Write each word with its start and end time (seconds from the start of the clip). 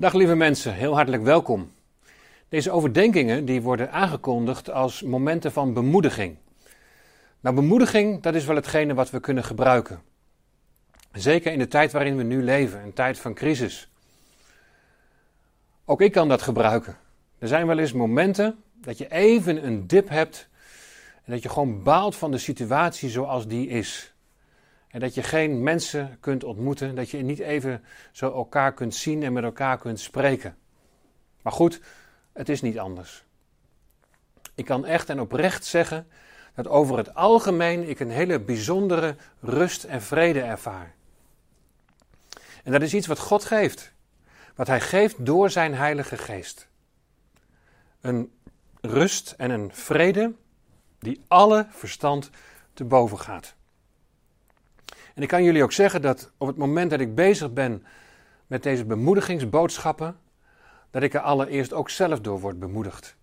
Dag 0.00 0.12
lieve 0.12 0.34
mensen, 0.34 0.74
heel 0.74 0.94
hartelijk 0.94 1.22
welkom. 1.22 1.72
Deze 2.48 2.70
overdenkingen 2.70 3.44
die 3.44 3.62
worden 3.62 3.92
aangekondigd 3.92 4.70
als 4.70 5.02
momenten 5.02 5.52
van 5.52 5.72
bemoediging. 5.72 6.36
Nou, 7.40 7.54
bemoediging, 7.54 8.22
dat 8.22 8.34
is 8.34 8.44
wel 8.44 8.56
hetgene 8.56 8.94
wat 8.94 9.10
we 9.10 9.20
kunnen 9.20 9.44
gebruiken. 9.44 10.02
Zeker 11.12 11.52
in 11.52 11.58
de 11.58 11.68
tijd 11.68 11.92
waarin 11.92 12.16
we 12.16 12.22
nu 12.22 12.42
leven, 12.42 12.82
een 12.82 12.92
tijd 12.92 13.18
van 13.18 13.34
crisis. 13.34 13.90
Ook 15.84 16.00
ik 16.00 16.12
kan 16.12 16.28
dat 16.28 16.42
gebruiken. 16.42 16.96
Er 17.38 17.48
zijn 17.48 17.66
wel 17.66 17.78
eens 17.78 17.92
momenten 17.92 18.62
dat 18.74 18.98
je 18.98 19.10
even 19.10 19.66
een 19.66 19.86
dip 19.86 20.08
hebt 20.08 20.48
en 21.24 21.32
dat 21.32 21.42
je 21.42 21.48
gewoon 21.48 21.82
baalt 21.82 22.16
van 22.16 22.30
de 22.30 22.38
situatie 22.38 23.08
zoals 23.08 23.46
die 23.46 23.68
is. 23.68 24.12
En 24.90 25.00
dat 25.00 25.14
je 25.14 25.22
geen 25.22 25.62
mensen 25.62 26.16
kunt 26.20 26.44
ontmoeten, 26.44 26.94
dat 26.94 27.10
je 27.10 27.18
niet 27.18 27.38
even 27.38 27.84
zo 28.12 28.32
elkaar 28.32 28.74
kunt 28.74 28.94
zien 28.94 29.22
en 29.22 29.32
met 29.32 29.44
elkaar 29.44 29.78
kunt 29.78 30.00
spreken. 30.00 30.56
Maar 31.42 31.52
goed, 31.52 31.80
het 32.32 32.48
is 32.48 32.62
niet 32.62 32.78
anders. 32.78 33.24
Ik 34.54 34.64
kan 34.64 34.84
echt 34.84 35.08
en 35.08 35.20
oprecht 35.20 35.64
zeggen 35.64 36.08
dat 36.54 36.68
over 36.68 36.96
het 36.96 37.14
algemeen 37.14 37.88
ik 37.88 38.00
een 38.00 38.10
hele 38.10 38.40
bijzondere 38.40 39.16
rust 39.40 39.84
en 39.84 40.02
vrede 40.02 40.40
ervaar. 40.40 40.94
En 42.64 42.72
dat 42.72 42.82
is 42.82 42.94
iets 42.94 43.06
wat 43.06 43.18
God 43.18 43.44
geeft. 43.44 43.92
Wat 44.54 44.66
Hij 44.66 44.80
geeft 44.80 45.24
door 45.24 45.50
Zijn 45.50 45.74
Heilige 45.74 46.16
Geest. 46.16 46.68
Een 48.00 48.32
rust 48.80 49.34
en 49.36 49.50
een 49.50 49.74
vrede 49.74 50.34
die 50.98 51.20
alle 51.28 51.66
verstand 51.70 52.30
te 52.72 52.84
boven 52.84 53.18
gaat. 53.18 53.54
En 55.14 55.22
ik 55.22 55.28
kan 55.28 55.44
jullie 55.44 55.62
ook 55.62 55.72
zeggen 55.72 56.02
dat 56.02 56.32
op 56.38 56.46
het 56.46 56.56
moment 56.56 56.90
dat 56.90 57.00
ik 57.00 57.14
bezig 57.14 57.52
ben 57.52 57.84
met 58.46 58.62
deze 58.62 58.84
bemoedigingsboodschappen, 58.84 60.16
dat 60.90 61.02
ik 61.02 61.14
er 61.14 61.20
allereerst 61.20 61.72
ook 61.72 61.90
zelf 61.90 62.20
door 62.20 62.40
word 62.40 62.58
bemoedigd. 62.58 63.16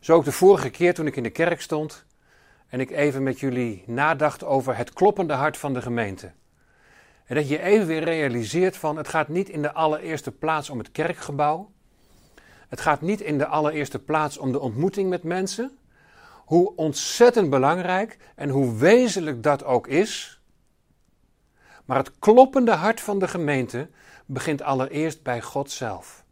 Zo 0.00 0.14
ook 0.14 0.24
de 0.24 0.32
vorige 0.32 0.70
keer 0.70 0.94
toen 0.94 1.06
ik 1.06 1.16
in 1.16 1.22
de 1.22 1.30
kerk 1.30 1.60
stond 1.60 2.04
en 2.68 2.80
ik 2.80 2.90
even 2.90 3.22
met 3.22 3.40
jullie 3.40 3.82
nadacht 3.86 4.44
over 4.44 4.76
het 4.76 4.92
kloppende 4.92 5.32
hart 5.32 5.56
van 5.56 5.74
de 5.74 5.82
gemeente. 5.82 6.32
En 7.24 7.34
dat 7.34 7.48
je 7.48 7.62
even 7.62 7.86
weer 7.86 8.04
realiseert 8.04 8.76
van 8.76 8.96
het 8.96 9.08
gaat 9.08 9.28
niet 9.28 9.48
in 9.48 9.62
de 9.62 9.72
allereerste 9.72 10.32
plaats 10.32 10.70
om 10.70 10.78
het 10.78 10.92
kerkgebouw. 10.92 11.70
Het 12.68 12.80
gaat 12.80 13.00
niet 13.00 13.20
in 13.20 13.38
de 13.38 13.46
allereerste 13.46 13.98
plaats 13.98 14.38
om 14.38 14.52
de 14.52 14.60
ontmoeting 14.60 15.08
met 15.08 15.22
mensen. 15.22 15.78
Hoe 16.44 16.76
ontzettend 16.76 17.50
belangrijk 17.50 18.18
en 18.34 18.48
hoe 18.48 18.76
wezenlijk 18.76 19.42
dat 19.42 19.64
ook 19.64 19.86
is. 19.86 20.41
Maar 21.84 21.96
het 21.96 22.18
kloppende 22.18 22.70
hart 22.70 23.00
van 23.00 23.18
de 23.18 23.28
gemeente 23.28 23.88
begint 24.26 24.62
allereerst 24.62 25.22
bij 25.22 25.42
God 25.42 25.70
zelf. 25.70 26.24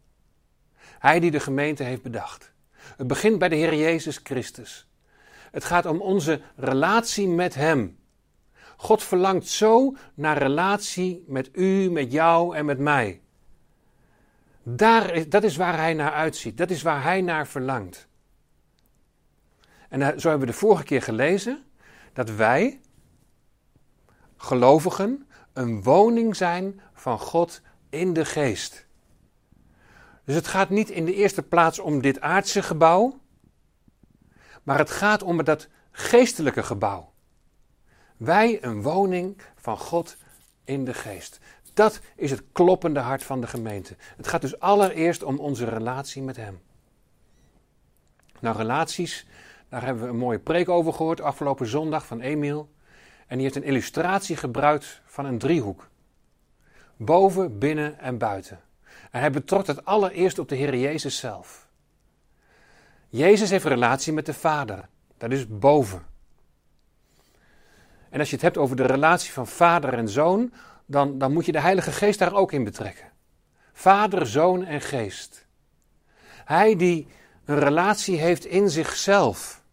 Hij 0.99 1.19
die 1.19 1.31
de 1.31 1.39
gemeente 1.39 1.83
heeft 1.83 2.01
bedacht. 2.01 2.51
Het 2.71 3.07
begint 3.07 3.39
bij 3.39 3.49
de 3.49 3.55
Heer 3.55 3.75
Jezus 3.75 4.19
Christus. 4.23 4.87
Het 5.51 5.63
gaat 5.63 5.85
om 5.85 6.01
onze 6.01 6.41
relatie 6.55 7.27
met 7.27 7.55
Hem. 7.55 7.99
God 8.77 9.03
verlangt 9.03 9.47
zo 9.47 9.95
naar 10.13 10.37
relatie 10.37 11.23
met 11.27 11.49
u, 11.53 11.91
met 11.91 12.11
jou 12.11 12.55
en 12.55 12.65
met 12.65 12.79
mij. 12.79 13.21
Daar 14.63 15.13
is, 15.13 15.29
dat 15.29 15.43
is 15.43 15.55
waar 15.55 15.77
Hij 15.77 15.93
naar 15.93 16.11
uitziet. 16.11 16.57
Dat 16.57 16.69
is 16.69 16.81
waar 16.81 17.03
Hij 17.03 17.21
naar 17.21 17.47
verlangt. 17.47 18.07
En 19.89 20.19
zo 20.19 20.29
hebben 20.29 20.47
we 20.47 20.53
de 20.53 20.59
vorige 20.59 20.83
keer 20.83 21.01
gelezen 21.01 21.63
dat 22.13 22.29
wij, 22.29 22.79
gelovigen, 24.37 25.27
een 25.53 25.83
woning 25.83 26.35
zijn 26.35 26.81
van 26.93 27.19
God 27.19 27.61
in 27.89 28.13
de 28.13 28.25
geest. 28.25 28.85
Dus 30.23 30.35
het 30.35 30.47
gaat 30.47 30.69
niet 30.69 30.89
in 30.89 31.05
de 31.05 31.13
eerste 31.13 31.43
plaats 31.43 31.79
om 31.79 32.01
dit 32.01 32.21
aardse 32.21 32.63
gebouw, 32.63 33.19
maar 34.63 34.77
het 34.77 34.89
gaat 34.89 35.23
om 35.23 35.43
dat 35.43 35.67
geestelijke 35.91 36.63
gebouw. 36.63 37.11
Wij 38.17 38.63
een 38.63 38.81
woning 38.81 39.41
van 39.55 39.77
God 39.77 40.17
in 40.63 40.85
de 40.85 40.93
geest. 40.93 41.39
Dat 41.73 41.99
is 42.15 42.31
het 42.31 42.43
kloppende 42.51 42.99
hart 42.99 43.23
van 43.23 43.41
de 43.41 43.47
gemeente. 43.47 43.95
Het 44.17 44.27
gaat 44.27 44.41
dus 44.41 44.59
allereerst 44.59 45.23
om 45.23 45.39
onze 45.39 45.65
relatie 45.65 46.21
met 46.21 46.35
Hem. 46.35 46.61
Nou, 48.39 48.57
relaties, 48.57 49.27
daar 49.69 49.85
hebben 49.85 50.03
we 50.03 50.09
een 50.09 50.17
mooie 50.17 50.39
preek 50.39 50.69
over 50.69 50.93
gehoord 50.93 51.21
afgelopen 51.21 51.67
zondag 51.67 52.05
van 52.05 52.21
Emiel. 52.21 52.69
En 53.31 53.37
die 53.37 53.45
heeft 53.45 53.55
een 53.55 53.69
illustratie 53.69 54.35
gebruikt 54.35 55.01
van 55.05 55.25
een 55.25 55.37
driehoek. 55.37 55.87
Boven, 56.97 57.59
binnen 57.59 57.99
en 57.99 58.17
buiten. 58.17 58.59
En 59.11 59.19
hij 59.19 59.31
betrok 59.31 59.67
het 59.67 59.85
allereerst 59.85 60.39
op 60.39 60.49
de 60.49 60.55
Heer 60.55 60.75
Jezus 60.75 61.17
zelf. 61.17 61.67
Jezus 63.07 63.49
heeft 63.49 63.65
relatie 63.65 64.13
met 64.13 64.25
de 64.25 64.33
Vader. 64.33 64.87
Dat 65.17 65.31
is 65.31 65.47
boven. 65.47 66.05
En 68.09 68.19
als 68.19 68.29
je 68.29 68.35
het 68.35 68.43
hebt 68.43 68.57
over 68.57 68.75
de 68.75 68.85
relatie 68.85 69.31
van 69.31 69.47
vader 69.47 69.93
en 69.93 70.09
zoon, 70.09 70.53
dan, 70.85 71.17
dan 71.17 71.33
moet 71.33 71.45
je 71.45 71.51
de 71.51 71.59
Heilige 71.59 71.91
Geest 71.91 72.19
daar 72.19 72.33
ook 72.33 72.51
in 72.51 72.63
betrekken. 72.63 73.11
Vader, 73.73 74.27
zoon 74.27 74.65
en 74.65 74.81
geest. 74.81 75.47
Hij 76.45 76.75
die 76.75 77.07
een 77.45 77.59
relatie 77.59 78.17
heeft 78.17 78.45
in 78.45 78.69
zichzelf. 78.69 79.63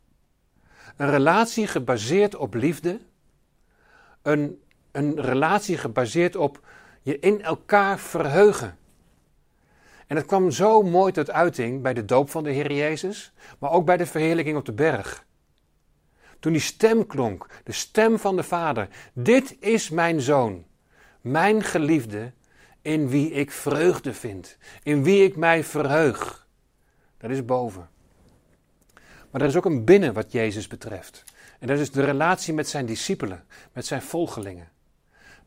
Een 0.97 1.10
relatie 1.10 1.66
gebaseerd 1.66 2.36
op 2.36 2.54
liefde, 2.54 3.06
een, 4.28 4.62
een 4.93 5.21
relatie 5.21 5.78
gebaseerd 5.78 6.37
op 6.37 6.61
je 7.03 7.19
in 7.19 7.43
elkaar 7.43 7.99
verheugen. 7.99 8.78
En 10.06 10.16
dat 10.16 10.27
kwam 10.27 10.50
zo 10.50 10.83
mooi 10.83 11.12
tot 11.12 11.31
uiting 11.31 11.83
bij 11.83 11.94
de 11.94 12.05
doop 12.05 12.31
van 12.31 12.44
de 12.44 12.50
Heer 12.50 12.72
Jezus, 12.72 13.33
maar 13.59 13.71
ook 13.71 13.84
bij 13.84 13.97
de 13.97 14.06
verheerlijking 14.06 14.56
op 14.56 14.65
de 14.65 14.72
berg. 14.72 15.27
Toen 16.41 16.53
die 16.53 16.61
stem 16.61 17.06
klonk, 17.06 17.47
de 17.65 17.72
stem 17.72 18.19
van 18.19 18.37
de 18.37 18.43
Vader: 18.43 18.89
Dit 19.12 19.56
is 19.61 19.91
mijn 19.91 20.21
zoon, 20.21 20.65
mijn 21.21 21.62
geliefde, 21.62 22.33
in 22.83 23.09
wie 23.09 23.31
ik 23.31 23.50
vreugde 23.50 24.15
vind, 24.15 24.56
in 24.83 25.03
wie 25.03 25.25
ik 25.25 25.37
mij 25.37 25.65
verheug. 25.65 26.47
Dat 27.19 27.31
is 27.31 27.45
boven. 27.45 27.89
Maar 29.31 29.41
er 29.41 29.47
is 29.47 29.56
ook 29.56 29.65
een 29.65 29.84
binnen 29.84 30.12
wat 30.12 30.33
Jezus 30.33 30.66
betreft. 30.66 31.25
En 31.58 31.66
dat 31.66 31.78
is 31.78 31.91
de 31.91 32.04
relatie 32.04 32.54
met 32.54 32.69
zijn 32.69 32.86
discipelen, 32.86 33.44
met 33.72 33.86
zijn 33.86 34.02
volgelingen. 34.02 34.69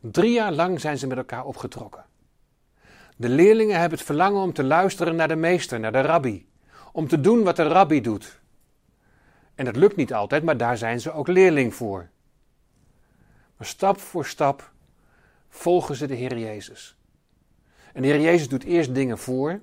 Drie 0.00 0.32
jaar 0.32 0.52
lang 0.52 0.80
zijn 0.80 0.98
ze 0.98 1.06
met 1.06 1.16
elkaar 1.16 1.44
opgetrokken. 1.44 2.04
De 3.16 3.28
leerlingen 3.28 3.80
hebben 3.80 3.98
het 3.98 4.06
verlangen 4.06 4.42
om 4.42 4.52
te 4.52 4.64
luisteren 4.64 5.16
naar 5.16 5.28
de 5.28 5.36
meester, 5.36 5.80
naar 5.80 5.92
de 5.92 6.00
rabbi. 6.00 6.48
Om 6.92 7.08
te 7.08 7.20
doen 7.20 7.42
wat 7.42 7.56
de 7.56 7.68
rabbi 7.68 8.00
doet. 8.00 8.40
En 9.54 9.64
dat 9.64 9.76
lukt 9.76 9.96
niet 9.96 10.14
altijd, 10.14 10.42
maar 10.42 10.56
daar 10.56 10.76
zijn 10.76 11.00
ze 11.00 11.12
ook 11.12 11.28
leerling 11.28 11.74
voor. 11.74 12.08
Maar 13.56 13.66
stap 13.66 14.00
voor 14.00 14.26
stap 14.26 14.72
volgen 15.48 15.96
ze 15.96 16.06
de 16.06 16.14
Heer 16.14 16.38
Jezus. 16.38 16.96
En 17.92 18.02
de 18.02 18.08
Heer 18.08 18.20
Jezus 18.20 18.48
doet 18.48 18.64
eerst 18.64 18.94
dingen 18.94 19.18
voor. 19.18 19.60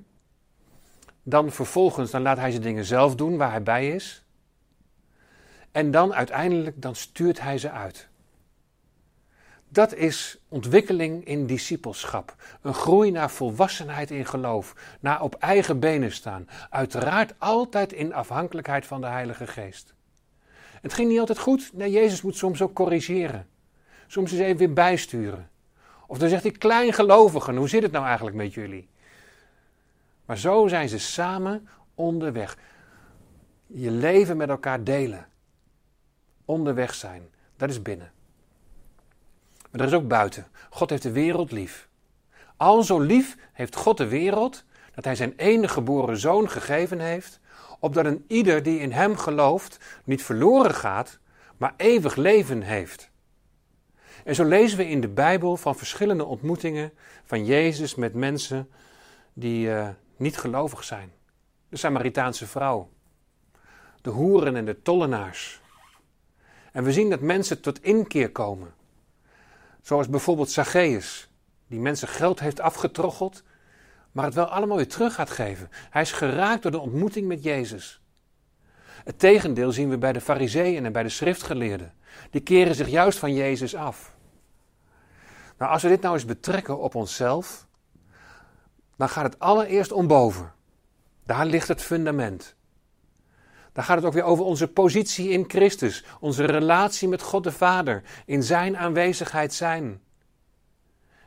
Dan 1.23 1.51
vervolgens 1.51 2.11
dan 2.11 2.21
laat 2.21 2.37
hij 2.37 2.51
ze 2.51 2.59
dingen 2.59 2.85
zelf 2.85 3.15
doen 3.15 3.37
waar 3.37 3.51
hij 3.51 3.63
bij 3.63 3.89
is. 3.89 4.23
En 5.71 5.91
dan 5.91 6.13
uiteindelijk, 6.13 6.81
dan 6.81 6.95
stuurt 6.95 7.41
hij 7.41 7.57
ze 7.57 7.71
uit. 7.71 8.07
Dat 9.71 9.93
is 9.93 10.37
ontwikkeling 10.47 11.25
in 11.25 11.45
discipelschap. 11.45 12.35
Een 12.61 12.73
groei 12.73 13.11
naar 13.11 13.29
volwassenheid 13.29 14.11
in 14.11 14.25
geloof. 14.25 14.75
Naar 14.99 15.21
op 15.21 15.35
eigen 15.35 15.79
benen 15.79 16.11
staan. 16.11 16.47
Uiteraard 16.69 17.33
altijd 17.37 17.93
in 17.93 18.13
afhankelijkheid 18.13 18.85
van 18.85 19.01
de 19.01 19.07
Heilige 19.07 19.47
Geest. 19.47 19.93
Het 20.81 20.93
ging 20.93 21.09
niet 21.09 21.19
altijd 21.19 21.39
goed. 21.39 21.71
Nee, 21.73 21.91
Jezus 21.91 22.21
moet 22.21 22.35
soms 22.35 22.61
ook 22.61 22.73
corrigeren. 22.73 23.47
Soms 24.07 24.31
eens 24.31 24.41
even 24.41 24.57
weer 24.57 24.73
bijsturen. 24.73 25.49
Of 26.07 26.17
dan 26.17 26.29
zegt 26.29 26.43
hij, 26.43 26.51
kleingelovigen, 26.51 27.55
hoe 27.55 27.69
zit 27.69 27.83
het 27.83 27.91
nou 27.91 28.05
eigenlijk 28.05 28.35
met 28.35 28.53
jullie? 28.53 28.89
Maar 30.25 30.37
zo 30.37 30.67
zijn 30.67 30.89
ze 30.89 30.99
samen 30.99 31.67
onderweg. 31.95 32.57
Je 33.67 33.91
leven 33.91 34.37
met 34.37 34.49
elkaar 34.49 34.83
delen 34.83 35.28
onderweg 36.49 36.93
zijn. 36.93 37.29
Dat 37.57 37.69
is 37.69 37.81
binnen. 37.81 38.11
Maar 39.71 39.81
er 39.81 39.87
is 39.87 39.93
ook 39.93 40.07
buiten. 40.07 40.47
God 40.69 40.89
heeft 40.89 41.03
de 41.03 41.11
wereld 41.11 41.51
lief. 41.51 41.87
Al 42.57 42.83
zo 42.83 42.99
lief 42.99 43.37
heeft 43.53 43.75
God 43.75 43.97
de 43.97 44.07
wereld 44.07 44.63
dat 44.93 45.05
hij 45.05 45.15
zijn 45.15 45.33
enige 45.35 45.73
geboren 45.73 46.17
zoon 46.17 46.49
gegeven 46.49 46.99
heeft, 46.99 47.39
opdat 47.79 48.05
een 48.05 48.25
ieder 48.27 48.63
die 48.63 48.79
in 48.79 48.91
hem 48.91 49.17
gelooft 49.17 49.79
niet 50.03 50.23
verloren 50.23 50.73
gaat, 50.73 51.19
maar 51.57 51.73
eeuwig 51.77 52.15
leven 52.15 52.61
heeft. 52.61 53.11
En 54.23 54.35
zo 54.35 54.43
lezen 54.43 54.77
we 54.77 54.89
in 54.89 55.01
de 55.01 55.07
Bijbel 55.07 55.57
van 55.57 55.75
verschillende 55.75 56.25
ontmoetingen 56.25 56.91
van 57.23 57.45
Jezus 57.45 57.95
met 57.95 58.13
mensen 58.13 58.69
die 59.33 59.67
uh, 59.67 59.89
niet 60.17 60.37
gelovig 60.37 60.83
zijn. 60.83 61.11
De 61.69 61.77
Samaritaanse 61.77 62.47
vrouw, 62.47 62.89
de 64.01 64.09
hoeren 64.09 64.55
en 64.55 64.65
de 64.65 64.81
tollenaars, 64.81 65.61
en 66.71 66.83
we 66.83 66.93
zien 66.93 67.09
dat 67.09 67.21
mensen 67.21 67.61
tot 67.61 67.83
inkeer 67.83 68.31
komen. 68.31 68.73
Zoals 69.81 70.09
bijvoorbeeld 70.09 70.51
Zacchaeus, 70.51 71.29
die 71.67 71.79
mensen 71.79 72.07
geld 72.07 72.39
heeft 72.39 72.59
afgetroggeld 72.59 73.43
maar 74.11 74.25
het 74.25 74.33
wel 74.33 74.45
allemaal 74.45 74.77
weer 74.77 74.87
terug 74.87 75.13
gaat 75.13 75.29
geven. 75.29 75.69
Hij 75.89 76.01
is 76.01 76.11
geraakt 76.11 76.61
door 76.61 76.71
de 76.71 76.79
ontmoeting 76.79 77.27
met 77.27 77.43
Jezus. 77.43 78.01
Het 79.03 79.19
tegendeel 79.19 79.71
zien 79.71 79.89
we 79.89 79.97
bij 79.97 80.13
de 80.13 80.21
fariseeën 80.21 80.85
en 80.85 80.91
bij 80.91 81.03
de 81.03 81.09
schriftgeleerden. 81.09 81.93
Die 82.29 82.41
keren 82.41 82.75
zich 82.75 82.87
juist 82.87 83.19
van 83.19 83.33
Jezus 83.33 83.75
af. 83.75 84.15
Nou, 85.57 85.71
als 85.71 85.83
we 85.83 85.89
dit 85.89 86.01
nou 86.01 86.13
eens 86.13 86.25
betrekken 86.25 86.79
op 86.79 86.95
onszelf, 86.95 87.67
dan 88.95 89.09
gaat 89.09 89.23
het 89.23 89.39
allereerst 89.39 89.91
om 89.91 90.07
boven. 90.07 90.53
Daar 91.25 91.45
ligt 91.45 91.67
het 91.67 91.81
fundament. 91.81 92.55
Dan 93.73 93.83
gaat 93.83 93.95
het 93.95 94.05
ook 94.05 94.13
weer 94.13 94.23
over 94.23 94.45
onze 94.45 94.67
positie 94.67 95.29
in 95.29 95.45
Christus, 95.47 96.03
onze 96.19 96.45
relatie 96.45 97.07
met 97.07 97.21
God 97.21 97.43
de 97.43 97.51
Vader, 97.51 98.03
in 98.25 98.43
Zijn 98.43 98.77
aanwezigheid 98.77 99.53
zijn. 99.53 100.01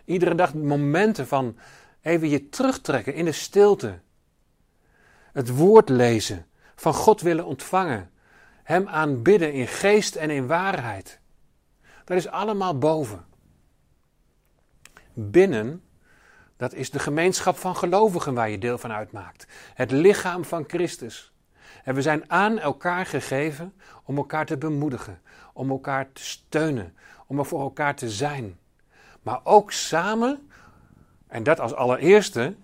Iedere 0.04 0.34
dag 0.34 0.54
momenten 0.54 1.26
van 1.26 1.56
even 2.02 2.28
je 2.28 2.48
terugtrekken 2.48 3.14
in 3.14 3.24
de 3.24 3.32
stilte. 3.32 3.98
Het 5.32 5.56
woord 5.56 5.88
lezen, 5.88 6.46
van 6.74 6.94
God 6.94 7.20
willen 7.20 7.44
ontvangen, 7.44 8.10
Hem 8.62 8.88
aanbidden 8.88 9.52
in 9.52 9.66
geest 9.66 10.14
en 10.14 10.30
in 10.30 10.46
waarheid. 10.46 11.20
Dat 12.04 12.16
is 12.16 12.28
allemaal 12.28 12.78
boven. 12.78 13.24
Binnen, 15.12 15.82
dat 16.56 16.72
is 16.72 16.90
de 16.90 16.98
gemeenschap 16.98 17.56
van 17.56 17.76
gelovigen 17.76 18.34
waar 18.34 18.50
je 18.50 18.58
deel 18.58 18.78
van 18.78 18.92
uitmaakt. 18.92 19.46
Het 19.74 19.90
lichaam 19.90 20.44
van 20.44 20.64
Christus. 20.66 21.31
En 21.84 21.94
we 21.94 22.02
zijn 22.02 22.30
aan 22.30 22.58
elkaar 22.58 23.06
gegeven 23.06 23.74
om 24.04 24.16
elkaar 24.16 24.46
te 24.46 24.56
bemoedigen, 24.56 25.20
om 25.52 25.70
elkaar 25.70 26.12
te 26.12 26.24
steunen, 26.24 26.96
om 27.26 27.38
er 27.38 27.46
voor 27.46 27.60
elkaar 27.60 27.94
te 27.94 28.10
zijn. 28.10 28.58
Maar 29.22 29.40
ook 29.44 29.72
samen, 29.72 30.50
en 31.26 31.42
dat 31.42 31.60
als 31.60 31.74
allereerste, 31.74 32.56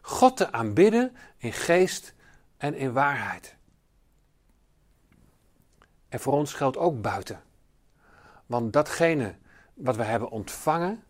God 0.00 0.36
te 0.36 0.52
aanbidden 0.52 1.16
in 1.36 1.52
geest 1.52 2.14
en 2.56 2.74
in 2.74 2.92
waarheid. 2.92 3.56
En 6.08 6.20
voor 6.20 6.32
ons 6.32 6.52
geldt 6.52 6.76
ook 6.76 7.00
buiten. 7.02 7.42
Want 8.46 8.72
datgene 8.72 9.34
wat 9.74 9.96
we 9.96 10.02
hebben 10.02 10.30
ontvangen, 10.30 11.02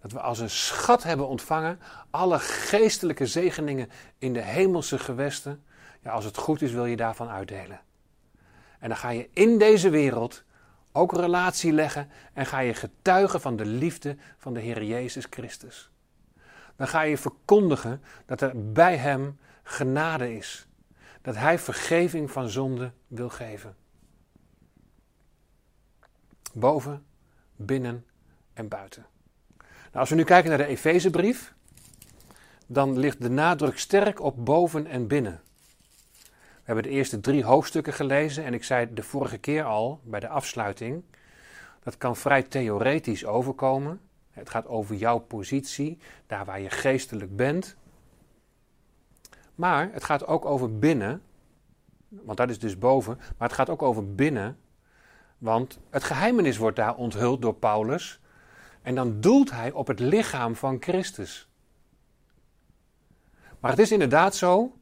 dat 0.00 0.12
we 0.12 0.20
als 0.20 0.38
een 0.38 0.50
schat 0.50 1.02
hebben 1.02 1.28
ontvangen, 1.28 1.80
alle 2.10 2.38
geestelijke 2.38 3.26
zegeningen 3.26 3.90
in 4.18 4.32
de 4.32 4.40
hemelse 4.42 4.98
gewesten, 4.98 5.64
ja, 6.04 6.10
als 6.10 6.24
het 6.24 6.36
goed 6.36 6.62
is 6.62 6.72
wil 6.72 6.86
je 6.86 6.96
daarvan 6.96 7.28
uitdelen. 7.28 7.80
En 8.78 8.88
dan 8.88 8.98
ga 8.98 9.08
je 9.08 9.28
in 9.32 9.58
deze 9.58 9.90
wereld 9.90 10.44
ook 10.92 11.12
relatie 11.12 11.72
leggen 11.72 12.08
en 12.32 12.46
ga 12.46 12.58
je 12.58 12.74
getuigen 12.74 13.40
van 13.40 13.56
de 13.56 13.66
liefde 13.66 14.16
van 14.38 14.54
de 14.54 14.60
Heer 14.60 14.84
Jezus 14.84 15.26
Christus. 15.30 15.90
Dan 16.76 16.88
ga 16.88 17.02
je 17.02 17.18
verkondigen 17.18 18.02
dat 18.26 18.40
er 18.40 18.72
bij 18.72 18.96
Hem 18.96 19.38
genade 19.62 20.36
is. 20.36 20.66
Dat 21.22 21.36
Hij 21.36 21.58
vergeving 21.58 22.30
van 22.30 22.48
zonde 22.48 22.92
wil 23.06 23.28
geven. 23.28 23.76
Boven, 26.52 27.04
binnen 27.56 28.06
en 28.52 28.68
buiten. 28.68 29.06
Nou, 29.58 29.98
als 29.98 30.08
we 30.08 30.14
nu 30.14 30.24
kijken 30.24 30.48
naar 30.48 30.58
de 30.58 30.66
Efezebrief, 30.66 31.54
dan 32.66 32.98
ligt 32.98 33.22
de 33.22 33.30
nadruk 33.30 33.78
sterk 33.78 34.20
op 34.20 34.44
boven 34.44 34.86
en 34.86 35.06
binnen. 35.06 35.42
We 36.64 36.72
hebben 36.72 36.90
de 36.90 36.96
eerste 36.98 37.20
drie 37.20 37.44
hoofdstukken 37.44 37.92
gelezen 37.92 38.44
en 38.44 38.54
ik 38.54 38.64
zei 38.64 38.94
de 38.94 39.02
vorige 39.02 39.38
keer 39.38 39.64
al 39.64 40.00
bij 40.04 40.20
de 40.20 40.28
afsluiting, 40.28 41.02
dat 41.82 41.98
kan 41.98 42.16
vrij 42.16 42.42
theoretisch 42.42 43.24
overkomen. 43.24 44.00
Het 44.30 44.50
gaat 44.50 44.66
over 44.66 44.94
jouw 44.94 45.18
positie, 45.18 45.98
daar 46.26 46.44
waar 46.44 46.60
je 46.60 46.70
geestelijk 46.70 47.36
bent. 47.36 47.76
Maar 49.54 49.92
het 49.92 50.04
gaat 50.04 50.26
ook 50.26 50.44
over 50.44 50.78
binnen, 50.78 51.22
want 52.08 52.38
dat 52.38 52.50
is 52.50 52.58
dus 52.58 52.78
boven, 52.78 53.16
maar 53.16 53.48
het 53.48 53.56
gaat 53.56 53.70
ook 53.70 53.82
over 53.82 54.14
binnen, 54.14 54.58
want 55.38 55.78
het 55.90 56.04
geheimenis 56.04 56.56
wordt 56.56 56.76
daar 56.76 56.94
onthuld 56.94 57.42
door 57.42 57.54
Paulus. 57.54 58.20
En 58.82 58.94
dan 58.94 59.20
doelt 59.20 59.50
hij 59.50 59.72
op 59.72 59.86
het 59.86 60.00
lichaam 60.00 60.56
van 60.56 60.76
Christus. 60.80 61.48
Maar 63.60 63.70
het 63.70 63.80
is 63.80 63.92
inderdaad 63.92 64.34
zo 64.34 64.72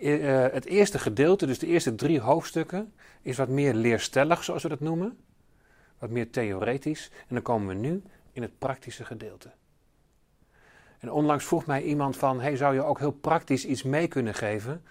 uh, 0.00 0.46
het 0.52 0.64
eerste 0.64 0.98
gedeelte, 0.98 1.46
dus 1.46 1.58
de 1.58 1.66
eerste 1.66 1.94
drie 1.94 2.20
hoofdstukken, 2.20 2.92
is 3.22 3.36
wat 3.36 3.48
meer 3.48 3.74
leerstellig, 3.74 4.44
zoals 4.44 4.62
we 4.62 4.68
dat 4.68 4.80
noemen. 4.80 5.18
Wat 5.98 6.10
meer 6.10 6.30
theoretisch. 6.30 7.10
En 7.28 7.34
dan 7.34 7.42
komen 7.42 7.68
we 7.68 7.74
nu 7.74 8.02
in 8.32 8.42
het 8.42 8.58
praktische 8.58 9.04
gedeelte. 9.04 9.50
En 10.98 11.12
onlangs 11.12 11.44
vroeg 11.44 11.66
mij 11.66 11.82
iemand 11.82 12.16
van, 12.16 12.40
hey, 12.40 12.56
zou 12.56 12.74
je 12.74 12.82
ook 12.82 12.98
heel 12.98 13.12
praktisch 13.12 13.64
iets 13.64 13.82
mee 13.82 14.08
kunnen 14.08 14.34
geven 14.34 14.82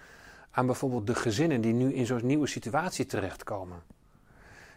aan 0.52 0.66
bijvoorbeeld 0.66 1.08
de 1.08 1.16
gezinnen 1.16 1.62
die 1.62 1.74
nu 1.74 1.94
in 1.94 2.06
zo'n 2.06 2.26
nieuwe 2.26 2.48
situatie 2.48 3.06
terechtkomen? 3.06 3.84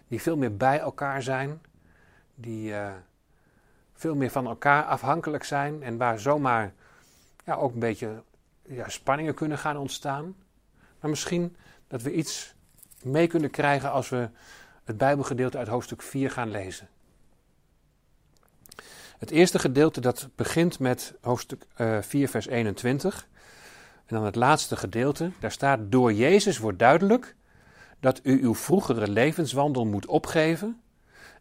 Die 0.09 0.21
veel 0.21 0.37
meer 0.37 0.57
bij 0.57 0.79
elkaar 0.79 1.23
zijn, 1.23 1.61
die 2.35 2.71
uh, 2.71 2.93
veel 3.95 4.15
meer 4.15 4.31
van 4.31 4.47
elkaar 4.47 4.85
afhankelijk 4.85 5.45
zijn 5.45 5.83
en 5.83 5.97
waar 5.97 6.19
zomaar 6.19 6.73
ja, 7.45 7.55
ook 7.55 7.73
een 7.73 7.79
beetje 7.79 8.23
ja, 8.75 8.89
spanningen 8.89 9.35
kunnen 9.35 9.59
gaan 9.59 9.77
ontstaan. 9.77 10.35
Maar 11.01 11.11
misschien 11.11 11.57
dat 11.89 12.03
we 12.03 12.13
iets 12.13 12.55
mee 13.03 13.27
kunnen 13.27 13.51
krijgen 13.51 13.91
als 13.91 14.09
we 14.09 14.29
het 14.85 14.99
Bijbelgedeelte 14.99 15.59
uit 15.59 15.69
hoofdstuk 15.69 16.03
4 16.03 16.31
gaan 16.31 16.51
lezen. 16.51 16.89
Het 19.19 19.31
eerste 19.31 19.59
gedeelte 19.59 20.01
dat 20.01 20.29
begint 20.35 20.79
met 20.79 21.15
hoofdstuk 21.21 21.67
uh, 21.77 21.97
eh, 21.97 22.03
4, 22.03 22.29
vers 22.29 22.47
21. 22.47 23.29
En 24.07 24.17
dan 24.17 24.25
het 24.25 24.37
laatste 24.37 24.77
gedeelte, 24.77 25.31
daar 25.41 25.53
staat: 25.53 25.81
Door 25.83 26.13
Jezus 26.13 26.59
wordt 26.59 26.79
duidelijk 26.79 27.35
dat 28.01 28.21
u 28.23 28.43
uw 28.43 28.55
vroegere 28.55 29.09
levenswandel 29.09 29.87
moet 29.87 30.07
opgeven 30.07 30.81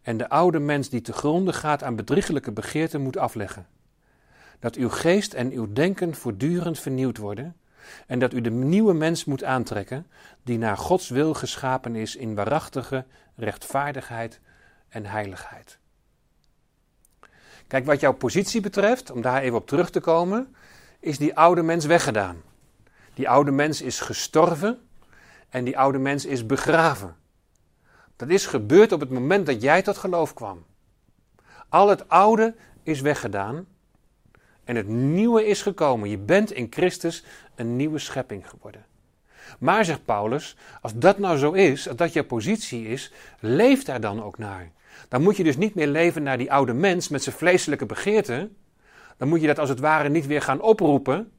en 0.02 0.18
de 0.18 0.30
oude 0.30 0.60
mens 0.60 0.90
die 0.90 1.02
te 1.02 1.14
gronden 1.14 1.54
gaat 1.54 1.84
aan 1.84 1.96
bedriegelijke 1.96 2.52
begeerten 2.52 3.02
moet 3.02 3.18
afleggen 3.18 3.68
dat 4.60 4.76
uw 4.76 4.90
geest 4.90 5.34
en 5.34 5.52
uw 5.52 5.74
denken 5.74 6.16
voortdurend 6.16 6.80
vernieuwd 6.80 7.18
worden 7.18 7.56
en 8.08 8.20
dat 8.20 8.34
u 8.34 8.42
de 8.42 8.52
nieuwe 8.52 8.94
mens 8.94 9.26
moet 9.26 9.44
aantrekken 9.44 10.08
die 10.44 10.58
naar 10.58 10.78
Gods 10.78 11.10
wil 11.10 11.34
geschapen 11.34 11.96
is 11.96 12.16
in 12.16 12.36
waarachtige 12.36 13.06
rechtvaardigheid 13.36 14.40
en 14.90 15.06
heiligheid. 15.06 15.80
Kijk, 17.68 17.86
wat 17.86 18.00
jouw 18.00 18.14
positie 18.14 18.62
betreft, 18.62 19.12
om 19.12 19.22
daar 19.22 19.42
even 19.42 19.58
op 19.58 19.68
terug 19.68 19.90
te 19.90 20.00
komen, 20.00 20.56
is 21.00 21.18
die 21.18 21.36
oude 21.36 21.62
mens 21.62 21.86
weggedaan. 21.86 22.42
Die 23.14 23.30
oude 23.30 23.52
mens 23.52 23.82
is 23.82 24.00
gestorven 24.00 24.80
en 25.50 25.64
die 25.64 25.78
oude 25.78 25.98
mens 25.98 26.26
is 26.26 26.46
begraven. 26.46 27.16
Dat 28.16 28.30
is 28.30 28.46
gebeurd 28.46 28.92
op 28.92 29.00
het 29.00 29.10
moment 29.10 29.46
dat 29.46 29.62
jij 29.62 29.82
tot 29.82 29.98
geloof 29.98 30.34
kwam. 30.34 30.66
Al 31.70 31.90
het 31.90 32.10
oude 32.10 32.56
is 32.84 33.02
weggedaan 33.02 33.68
en 34.70 34.76
het 34.76 34.88
nieuwe 34.88 35.46
is 35.46 35.62
gekomen. 35.62 36.10
Je 36.10 36.18
bent 36.18 36.52
in 36.52 36.68
Christus 36.70 37.24
een 37.56 37.76
nieuwe 37.76 38.00
schepping 38.00 38.50
geworden. 38.50 38.86
Maar, 39.60 39.86
zegt 39.86 40.06
Paulus, 40.06 40.56
als 40.82 40.94
dat 40.96 41.18
nou 41.18 41.38
zo 41.38 41.52
is, 41.52 41.88
als 41.88 41.98
dat 41.98 42.14
je 42.14 42.24
positie 42.24 42.88
is, 42.88 43.12
leef 43.40 43.84
daar 43.84 44.02
dan 44.02 44.24
ook 44.24 44.38
naar. 44.38 44.72
Dan 45.08 45.22
moet 45.22 45.38
je 45.38 45.44
dus 45.44 45.58
niet 45.58 45.76
meer 45.76 45.88
leven 45.88 46.24
naar 46.24 46.38
die 46.38 46.52
oude 46.52 46.74
mens 46.74 47.08
met 47.08 47.24
zijn 47.24 47.36
vleeselijke 47.36 47.86
begeerten. 47.86 48.56
Dan 49.18 49.28
moet 49.28 49.42
je 49.42 49.48
dat 49.48 49.60
als 49.60 49.70
het 49.70 49.80
ware 49.80 50.10
niet 50.10 50.28
weer 50.28 50.42
gaan 50.42 50.62
oproepen. 50.62 51.32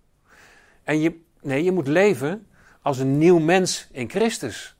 En 0.82 1.00
je, 1.00 1.20
nee, 1.42 1.64
je 1.64 1.72
moet 1.72 1.86
leven 1.86 2.46
als 2.82 2.98
een 2.98 3.18
nieuw 3.18 3.38
mens 3.38 3.88
in 3.92 4.10
Christus. 4.10 4.76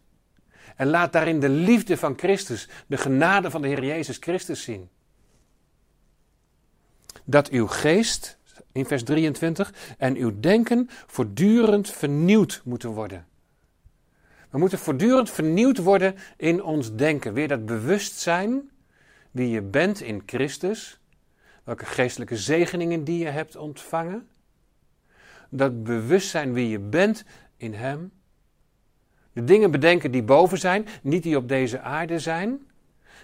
En 0.77 0.87
laat 0.87 1.13
daarin 1.13 1.41
de 1.41 1.49
liefde 1.49 1.97
van 1.97 2.19
Christus, 2.19 2.69
de 2.87 2.97
genade 2.97 3.51
van 3.51 3.63
de 3.63 3.69
Heer 3.69 3.85
Jezus 3.85 4.17
Christus 4.21 4.63
zien. 4.63 4.89
Dat 7.25 7.49
uw 7.49 7.67
geest 7.67 8.39
in 8.73 8.87
vers 8.87 9.05
23, 9.05 9.75
en 9.99 10.17
uw 10.17 10.41
denken 10.41 10.89
voortdurend 11.07 11.91
vernieuwd 11.91 12.63
moeten 12.65 12.91
worden. 12.91 13.27
We 14.51 14.59
moeten 14.59 14.79
voortdurend 14.79 15.31
vernieuwd 15.31 15.79
worden 15.79 16.15
in 16.37 16.63
ons 16.63 16.95
denken. 16.95 17.33
Weer 17.33 17.49
dat 17.49 17.67
bewustzijn 17.67 18.71
wie 19.31 19.49
je 19.49 19.63
bent 19.63 20.01
in 20.01 20.23
Christus, 20.27 21.01
welke 21.65 21.85
geestelijke 21.85 22.37
zegeningen 22.37 23.05
die 23.05 23.19
je 23.19 23.29
hebt 23.29 23.57
ontvangen. 23.57 24.29
Dat 25.49 25.83
bewustzijn 25.83 26.53
wie 26.53 26.69
je 26.69 26.79
bent 26.79 27.25
in 27.57 27.75
Hem. 27.75 28.13
De 29.33 29.45
dingen 29.45 29.71
bedenken 29.71 30.11
die 30.11 30.23
boven 30.23 30.59
zijn, 30.59 30.87
niet 31.03 31.23
die 31.23 31.37
op 31.37 31.49
deze 31.49 31.81
aarde 31.81 32.19
zijn. 32.19 32.69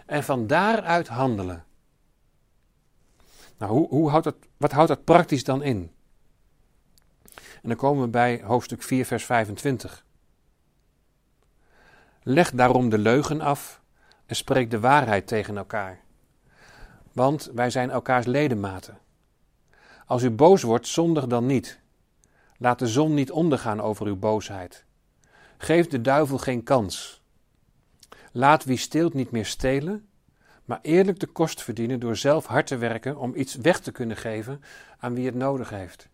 En 0.06 0.24
van 0.24 0.46
daaruit 0.46 1.08
handelen. 1.08 1.65
Nou, 3.58 3.72
hoe, 3.72 3.88
hoe 3.88 4.10
houdt 4.10 4.24
dat, 4.24 4.36
wat 4.56 4.72
houdt 4.72 4.88
dat 4.88 5.04
praktisch 5.04 5.44
dan 5.44 5.62
in? 5.62 5.90
En 7.34 7.68
dan 7.72 7.76
komen 7.76 8.02
we 8.02 8.08
bij 8.08 8.42
hoofdstuk 8.44 8.82
4, 8.82 9.06
vers 9.06 9.24
25. 9.24 10.04
Leg 12.22 12.50
daarom 12.50 12.88
de 12.88 12.98
leugen 12.98 13.40
af 13.40 13.80
en 14.26 14.36
spreek 14.36 14.70
de 14.70 14.80
waarheid 14.80 15.26
tegen 15.26 15.56
elkaar. 15.56 16.00
Want 17.12 17.50
wij 17.54 17.70
zijn 17.70 17.90
elkaars 17.90 18.26
ledematen. 18.26 18.98
Als 20.06 20.22
u 20.22 20.30
boos 20.30 20.62
wordt, 20.62 20.86
zondig 20.86 21.26
dan 21.26 21.46
niet. 21.46 21.80
Laat 22.58 22.78
de 22.78 22.86
zon 22.86 23.14
niet 23.14 23.30
ondergaan 23.30 23.80
over 23.80 24.06
uw 24.06 24.16
boosheid. 24.16 24.84
Geef 25.58 25.86
de 25.86 26.00
duivel 26.00 26.38
geen 26.38 26.62
kans. 26.62 27.22
Laat 28.32 28.64
wie 28.64 28.76
steelt 28.76 29.14
niet 29.14 29.30
meer 29.30 29.46
stelen, 29.46 30.08
maar 30.66 30.78
eerlijk 30.82 31.20
de 31.20 31.26
kost 31.26 31.62
verdienen 31.62 32.00
door 32.00 32.16
zelf 32.16 32.46
hard 32.46 32.66
te 32.66 32.76
werken 32.76 33.16
om 33.16 33.34
iets 33.34 33.54
weg 33.54 33.80
te 33.80 33.92
kunnen 33.92 34.16
geven 34.16 34.60
aan 34.98 35.14
wie 35.14 35.26
het 35.26 35.34
nodig 35.34 35.70
heeft. 35.70 36.08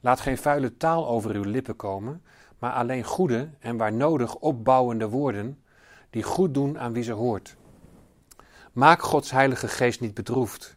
Laat 0.00 0.20
geen 0.20 0.38
vuile 0.38 0.76
taal 0.76 1.08
over 1.08 1.34
uw 1.34 1.42
lippen 1.42 1.76
komen, 1.76 2.22
maar 2.58 2.72
alleen 2.72 3.04
goede 3.04 3.48
en 3.58 3.76
waar 3.76 3.92
nodig 3.92 4.34
opbouwende 4.34 5.08
woorden 5.08 5.62
die 6.10 6.22
goed 6.22 6.54
doen 6.54 6.78
aan 6.78 6.92
wie 6.92 7.02
ze 7.02 7.12
hoort. 7.12 7.56
Maak 8.72 9.02
Gods 9.02 9.30
Heilige 9.30 9.68
Geest 9.68 10.00
niet 10.00 10.14
bedroefd, 10.14 10.76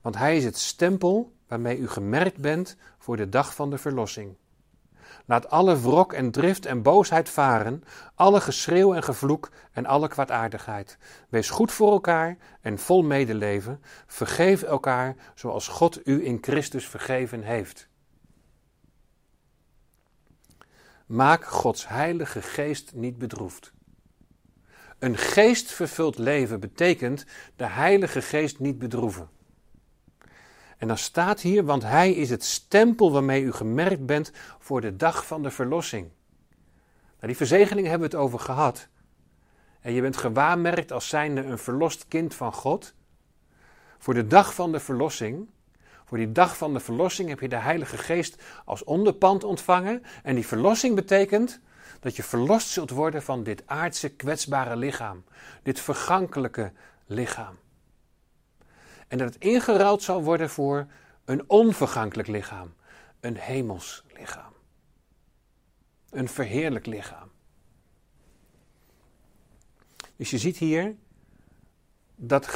want 0.00 0.16
Hij 0.16 0.36
is 0.36 0.44
het 0.44 0.58
stempel 0.58 1.32
waarmee 1.46 1.78
u 1.78 1.88
gemerkt 1.88 2.38
bent 2.40 2.76
voor 2.98 3.16
de 3.16 3.28
dag 3.28 3.54
van 3.54 3.70
de 3.70 3.78
verlossing. 3.78 4.36
Laat 5.28 5.50
alle 5.50 5.80
wrok 5.80 6.12
en 6.12 6.30
drift 6.30 6.66
en 6.66 6.82
boosheid 6.82 7.28
varen, 7.28 7.84
alle 8.14 8.40
geschreeuw 8.40 8.94
en 8.94 9.02
gevloek 9.02 9.50
en 9.72 9.86
alle 9.86 10.08
kwaadaardigheid. 10.08 10.98
Wees 11.28 11.50
goed 11.50 11.72
voor 11.72 11.92
elkaar 11.92 12.36
en 12.60 12.78
vol 12.78 13.02
medeleven. 13.02 13.80
Vergeef 14.06 14.62
elkaar 14.62 15.16
zoals 15.34 15.68
God 15.68 16.06
u 16.06 16.24
in 16.24 16.38
Christus 16.40 16.88
vergeven 16.88 17.42
heeft. 17.42 17.88
Maak 21.06 21.44
Gods 21.44 21.88
Heilige 21.88 22.42
Geest 22.42 22.94
niet 22.94 23.18
bedroefd. 23.18 23.72
Een 24.98 25.16
geestvervuld 25.16 26.18
leven 26.18 26.60
betekent 26.60 27.26
de 27.56 27.66
Heilige 27.66 28.22
Geest 28.22 28.58
niet 28.58 28.78
bedroeven. 28.78 29.28
En 30.78 30.88
dan 30.88 30.98
staat 30.98 31.40
hier, 31.40 31.64
want 31.64 31.82
Hij 31.82 32.12
is 32.12 32.30
het 32.30 32.44
stempel 32.44 33.12
waarmee 33.12 33.42
u 33.42 33.52
gemerkt 33.52 34.06
bent 34.06 34.32
voor 34.58 34.80
de 34.80 34.96
dag 34.96 35.26
van 35.26 35.42
de 35.42 35.50
verlossing. 35.50 36.08
Nou, 37.14 37.26
die 37.26 37.36
verzegeling 37.36 37.86
hebben 37.86 38.10
we 38.10 38.16
het 38.16 38.24
over 38.24 38.38
gehad. 38.38 38.88
En 39.80 39.92
je 39.92 40.00
bent 40.00 40.16
gewaarmerkt 40.16 40.92
als 40.92 41.08
zijnde 41.08 41.42
een 41.44 41.58
verlost 41.58 42.08
kind 42.08 42.34
van 42.34 42.52
God. 42.52 42.94
Voor 43.98 44.14
de 44.14 44.26
dag 44.26 44.54
van 44.54 44.72
de 44.72 44.80
verlossing. 44.80 45.48
Voor 46.04 46.18
die 46.18 46.32
dag 46.32 46.56
van 46.56 46.72
de 46.72 46.80
verlossing 46.80 47.28
heb 47.28 47.40
je 47.40 47.48
de 47.48 47.56
Heilige 47.56 47.98
Geest 47.98 48.42
als 48.64 48.84
onderpand 48.84 49.44
ontvangen. 49.44 50.02
En 50.22 50.34
die 50.34 50.46
verlossing 50.46 50.94
betekent 50.94 51.60
dat 52.00 52.16
je 52.16 52.22
verlost 52.22 52.68
zult 52.68 52.90
worden 52.90 53.22
van 53.22 53.42
dit 53.42 53.62
aardse 53.66 54.08
kwetsbare 54.08 54.76
lichaam. 54.76 55.24
Dit 55.62 55.80
vergankelijke 55.80 56.72
lichaam. 57.06 57.58
En 59.08 59.18
dat 59.18 59.34
het 59.34 59.42
ingeruild 59.42 60.02
zal 60.02 60.22
worden 60.22 60.50
voor 60.50 60.86
een 61.24 61.44
onvergankelijk 61.46 62.28
lichaam, 62.28 62.74
een 63.20 63.36
hemels 63.36 64.04
lichaam. 64.18 64.52
Een 66.10 66.28
verheerlijk 66.28 66.86
lichaam. 66.86 67.30
Dus 70.16 70.30
je 70.30 70.38
ziet 70.38 70.56
hier 70.56 70.94
dat 72.16 72.46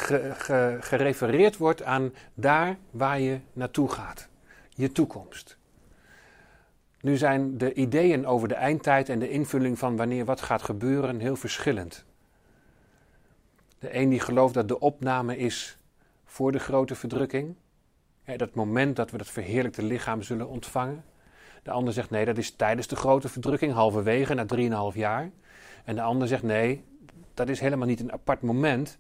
gerefereerd 0.81 1.57
wordt 1.57 1.83
aan 1.83 2.15
daar 2.35 2.77
waar 2.91 3.21
je 3.21 3.41
naartoe 3.53 3.89
gaat, 3.89 4.29
je 4.69 4.93
toekomst. 4.93 5.57
Nu 7.01 7.17
zijn 7.17 7.59
de 7.59 7.75
ideeën 7.75 8.27
over 8.27 8.49
de 8.49 8.55
eindtijd 8.55 9.09
en 9.09 9.19
de 9.19 9.31
invulling 9.31 9.79
van 9.79 9.97
wanneer 9.97 10.25
wat 10.25 10.41
gaat 10.41 10.63
gebeuren 10.63 11.19
heel 11.19 11.37
verschillend. 11.37 12.05
De 13.79 13.97
een 13.97 14.09
die 14.09 14.21
gelooft 14.21 14.55
dat 14.55 14.69
de 14.69 14.81
opname 14.81 15.37
is 15.37 15.77
voor 16.33 16.53
de 16.53 16.59
grote 16.59 16.95
verdrukking. 16.95 17.57
dat 18.37 18.55
moment 18.55 18.97
dat 18.97 19.11
we 19.11 19.19
dat 19.19 19.31
verheerlijkte 19.31 19.83
lichaam 19.83 20.23
zullen 20.23 20.49
ontvangen. 20.49 21.05
De 21.63 21.71
ander 21.71 21.93
zegt 21.93 22.11
nee, 22.11 22.25
dat 22.25 22.39
is 22.39 22.51
tijdens 22.51 22.87
de 22.87 22.97
grote 22.97 23.29
verdrukking, 23.29 23.73
halverwege, 23.73 24.35
na 24.35 24.47
3,5 24.93 24.97
jaar. 24.97 25.31
En 25.85 25.95
de 25.95 26.03
ander 26.03 26.29
zegt 26.29 26.43
nee, 26.43 26.85
dat 27.35 27.49
is 27.49 27.61
helemaal 27.61 27.87
niet 27.87 28.01
een 28.01 28.13
apart 28.13 28.43
moment. 28.43 28.99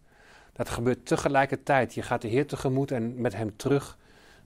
Dat 0.52 0.68
gebeurt 0.68 1.06
tegelijkertijd. 1.06 1.94
Je 1.94 2.02
gaat 2.02 2.22
de 2.22 2.28
Heer 2.28 2.46
tegemoet 2.46 2.90
en 2.90 3.20
met 3.20 3.34
hem 3.34 3.56
terug 3.56 3.98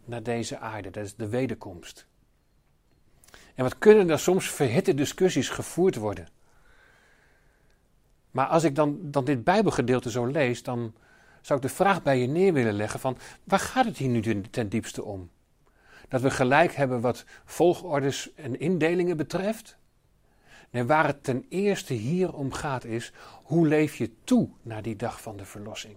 naar 0.04 0.22
deze 0.22 0.58
aarde. 0.58 0.90
Dat 0.90 1.04
is 1.04 1.14
de 1.16 1.28
wederkomst. 1.28 2.06
En 3.54 3.62
wat 3.62 3.78
kunnen 3.78 4.10
er 4.10 4.18
soms 4.18 4.50
verhitte 4.50 4.94
discussies 4.94 5.48
gevoerd 5.48 5.96
worden? 5.96 6.28
Maar 8.30 8.46
als 8.46 8.64
ik 8.64 8.74
dan, 8.74 8.98
dan 9.02 9.24
dit 9.24 9.44
Bijbelgedeelte 9.44 10.10
zo 10.10 10.26
lees, 10.26 10.62
dan, 10.62 10.94
zou 11.46 11.60
ik 11.60 11.68
de 11.68 11.74
vraag 11.74 12.02
bij 12.02 12.18
je 12.18 12.26
neer 12.26 12.52
willen 12.52 12.72
leggen 12.72 13.00
van 13.00 13.18
waar 13.44 13.58
gaat 13.58 13.84
het 13.84 13.96
hier 13.96 14.08
nu 14.08 14.40
ten 14.50 14.68
diepste 14.68 15.04
om? 15.04 15.30
Dat 16.08 16.20
we 16.20 16.30
gelijk 16.30 16.74
hebben 16.74 17.00
wat 17.00 17.24
volgordes 17.44 18.34
en 18.34 18.60
indelingen 18.60 19.16
betreft? 19.16 19.76
Nee, 20.70 20.84
waar 20.84 21.06
het 21.06 21.24
ten 21.24 21.46
eerste 21.48 21.94
hier 21.94 22.34
om 22.34 22.52
gaat 22.52 22.84
is, 22.84 23.12
hoe 23.42 23.68
leef 23.68 23.94
je 23.94 24.10
toe 24.24 24.48
naar 24.62 24.82
die 24.82 24.96
dag 24.96 25.22
van 25.22 25.36
de 25.36 25.44
verlossing? 25.44 25.96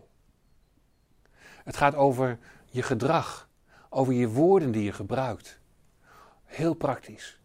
Het 1.64 1.78
gaat 1.78 1.96
over 1.96 2.38
je 2.70 2.82
gedrag, 2.82 3.50
over 3.90 4.14
je 4.14 4.28
woorden 4.28 4.72
die 4.72 4.84
je 4.84 4.94
gebruikt. 4.94 5.60
Heel 6.46 6.74
praktisch. 6.74 7.40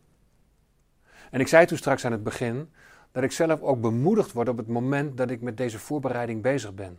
En 1.30 1.40
ik 1.40 1.48
zei 1.48 1.66
toen 1.66 1.78
straks 1.78 2.04
aan 2.04 2.12
het 2.12 2.22
begin 2.22 2.72
dat 3.12 3.22
ik 3.22 3.32
zelf 3.32 3.60
ook 3.60 3.80
bemoedigd 3.80 4.32
word 4.32 4.48
op 4.48 4.56
het 4.56 4.68
moment 4.68 5.16
dat 5.16 5.30
ik 5.30 5.40
met 5.40 5.56
deze 5.56 5.78
voorbereiding 5.78 6.42
bezig 6.42 6.74
ben. 6.74 6.98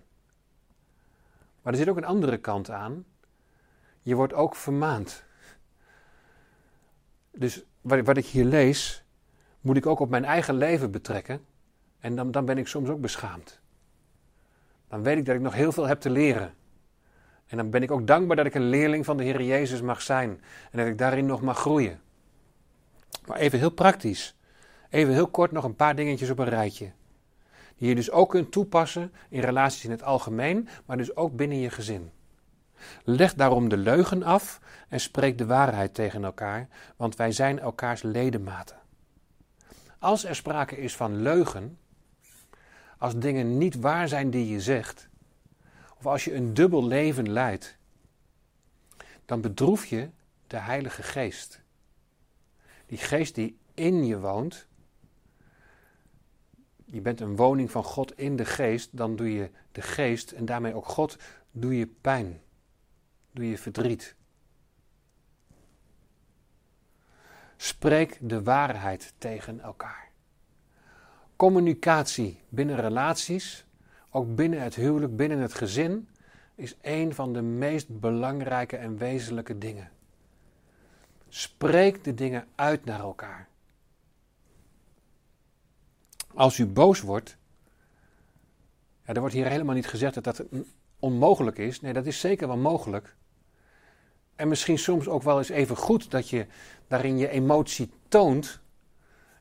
Maar 1.65 1.73
er 1.73 1.79
zit 1.79 1.89
ook 1.89 1.97
een 1.97 2.05
andere 2.05 2.37
kant 2.37 2.69
aan. 2.69 3.05
Je 4.01 4.15
wordt 4.15 4.33
ook 4.33 4.55
vermaand. 4.55 5.23
Dus 7.31 7.63
wat, 7.81 8.05
wat 8.05 8.17
ik 8.17 8.25
hier 8.25 8.45
lees, 8.45 9.03
moet 9.61 9.77
ik 9.77 9.85
ook 9.85 9.99
op 9.99 10.09
mijn 10.09 10.25
eigen 10.25 10.55
leven 10.55 10.91
betrekken. 10.91 11.45
En 11.99 12.15
dan, 12.15 12.31
dan 12.31 12.45
ben 12.45 12.57
ik 12.57 12.67
soms 12.67 12.89
ook 12.89 13.01
beschaamd. 13.01 13.59
Dan 14.87 15.03
weet 15.03 15.17
ik 15.17 15.25
dat 15.25 15.35
ik 15.35 15.41
nog 15.41 15.53
heel 15.53 15.71
veel 15.71 15.87
heb 15.87 15.99
te 15.99 16.09
leren. 16.09 16.53
En 17.45 17.57
dan 17.57 17.69
ben 17.69 17.83
ik 17.83 17.91
ook 17.91 18.07
dankbaar 18.07 18.35
dat 18.35 18.45
ik 18.45 18.55
een 18.55 18.69
leerling 18.69 19.05
van 19.05 19.17
de 19.17 19.23
Heer 19.23 19.41
Jezus 19.41 19.81
mag 19.81 20.01
zijn. 20.01 20.41
En 20.71 20.77
dat 20.77 20.87
ik 20.87 20.97
daarin 20.97 21.25
nog 21.25 21.41
mag 21.41 21.57
groeien. 21.57 21.99
Maar 23.25 23.37
even 23.37 23.59
heel 23.59 23.71
praktisch. 23.71 24.35
Even 24.89 25.13
heel 25.13 25.27
kort 25.27 25.51
nog 25.51 25.63
een 25.63 25.75
paar 25.75 25.95
dingetjes 25.95 26.29
op 26.29 26.39
een 26.39 26.49
rijtje. 26.49 26.91
Die 27.77 27.89
je 27.89 27.95
dus 27.95 28.11
ook 28.11 28.29
kunt 28.29 28.51
toepassen 28.51 29.13
in 29.29 29.39
relaties 29.39 29.85
in 29.85 29.91
het 29.91 30.03
algemeen, 30.03 30.67
maar 30.85 30.97
dus 30.97 31.15
ook 31.15 31.35
binnen 31.35 31.59
je 31.59 31.69
gezin. 31.69 32.11
Leg 33.03 33.33
daarom 33.33 33.69
de 33.69 33.77
leugen 33.77 34.23
af 34.23 34.59
en 34.89 34.99
spreek 34.99 35.37
de 35.37 35.45
waarheid 35.45 35.93
tegen 35.93 36.23
elkaar, 36.23 36.67
want 36.95 37.15
wij 37.15 37.31
zijn 37.31 37.59
elkaars 37.59 38.01
ledematen. 38.01 38.77
Als 39.99 40.25
er 40.25 40.35
sprake 40.35 40.77
is 40.77 40.95
van 40.95 41.21
leugen, 41.21 41.77
als 42.97 43.17
dingen 43.17 43.57
niet 43.57 43.75
waar 43.75 44.07
zijn 44.07 44.29
die 44.29 44.49
je 44.49 44.61
zegt, 44.61 45.09
of 45.97 46.05
als 46.05 46.23
je 46.23 46.35
een 46.35 46.53
dubbel 46.53 46.87
leven 46.87 47.31
leidt, 47.31 47.77
dan 49.25 49.41
bedroef 49.41 49.85
je 49.85 50.09
de 50.47 50.57
Heilige 50.57 51.03
Geest. 51.03 51.61
Die 52.85 52.97
geest 52.97 53.35
die 53.35 53.57
in 53.73 54.05
je 54.05 54.19
woont 54.19 54.67
je 56.95 57.01
bent 57.01 57.21
een 57.21 57.35
woning 57.35 57.71
van 57.71 57.83
God 57.83 58.17
in 58.17 58.35
de 58.35 58.45
geest, 58.45 58.89
dan 58.91 59.15
doe 59.15 59.33
je 59.33 59.49
de 59.71 59.81
geest 59.81 60.31
en 60.31 60.45
daarmee 60.45 60.73
ook 60.73 60.85
God, 60.85 61.17
doe 61.51 61.77
je 61.77 61.87
pijn, 61.87 62.41
doe 63.31 63.49
je 63.49 63.57
verdriet. 63.57 64.15
Spreek 67.57 68.17
de 68.21 68.43
waarheid 68.43 69.13
tegen 69.17 69.59
elkaar. 69.59 70.09
Communicatie 71.35 72.39
binnen 72.49 72.75
relaties, 72.75 73.65
ook 74.09 74.35
binnen 74.35 74.61
het 74.61 74.75
huwelijk, 74.75 75.15
binnen 75.15 75.39
het 75.39 75.53
gezin, 75.53 76.09
is 76.55 76.75
een 76.81 77.13
van 77.13 77.33
de 77.33 77.41
meest 77.41 77.99
belangrijke 77.99 78.77
en 78.77 78.97
wezenlijke 78.97 79.57
dingen. 79.57 79.91
Spreek 81.29 82.03
de 82.03 82.13
dingen 82.13 82.47
uit 82.55 82.85
naar 82.85 82.99
elkaar. 82.99 83.47
Als 86.35 86.57
u 86.57 86.65
boos 86.65 87.01
wordt, 87.01 87.37
ja, 89.05 89.13
er 89.13 89.19
wordt 89.19 89.35
hier 89.35 89.47
helemaal 89.47 89.75
niet 89.75 89.87
gezegd 89.87 90.13
dat 90.13 90.23
dat 90.23 90.43
onmogelijk 90.99 91.57
is. 91.57 91.81
Nee, 91.81 91.93
dat 91.93 92.05
is 92.05 92.19
zeker 92.19 92.47
wel 92.47 92.57
mogelijk. 92.57 93.15
En 94.35 94.47
misschien 94.47 94.77
soms 94.77 95.07
ook 95.07 95.23
wel 95.23 95.37
eens 95.37 95.49
even 95.49 95.77
goed 95.77 96.11
dat 96.11 96.29
je 96.29 96.45
daarin 96.87 97.17
je 97.17 97.29
emotie 97.29 97.89
toont. 98.07 98.59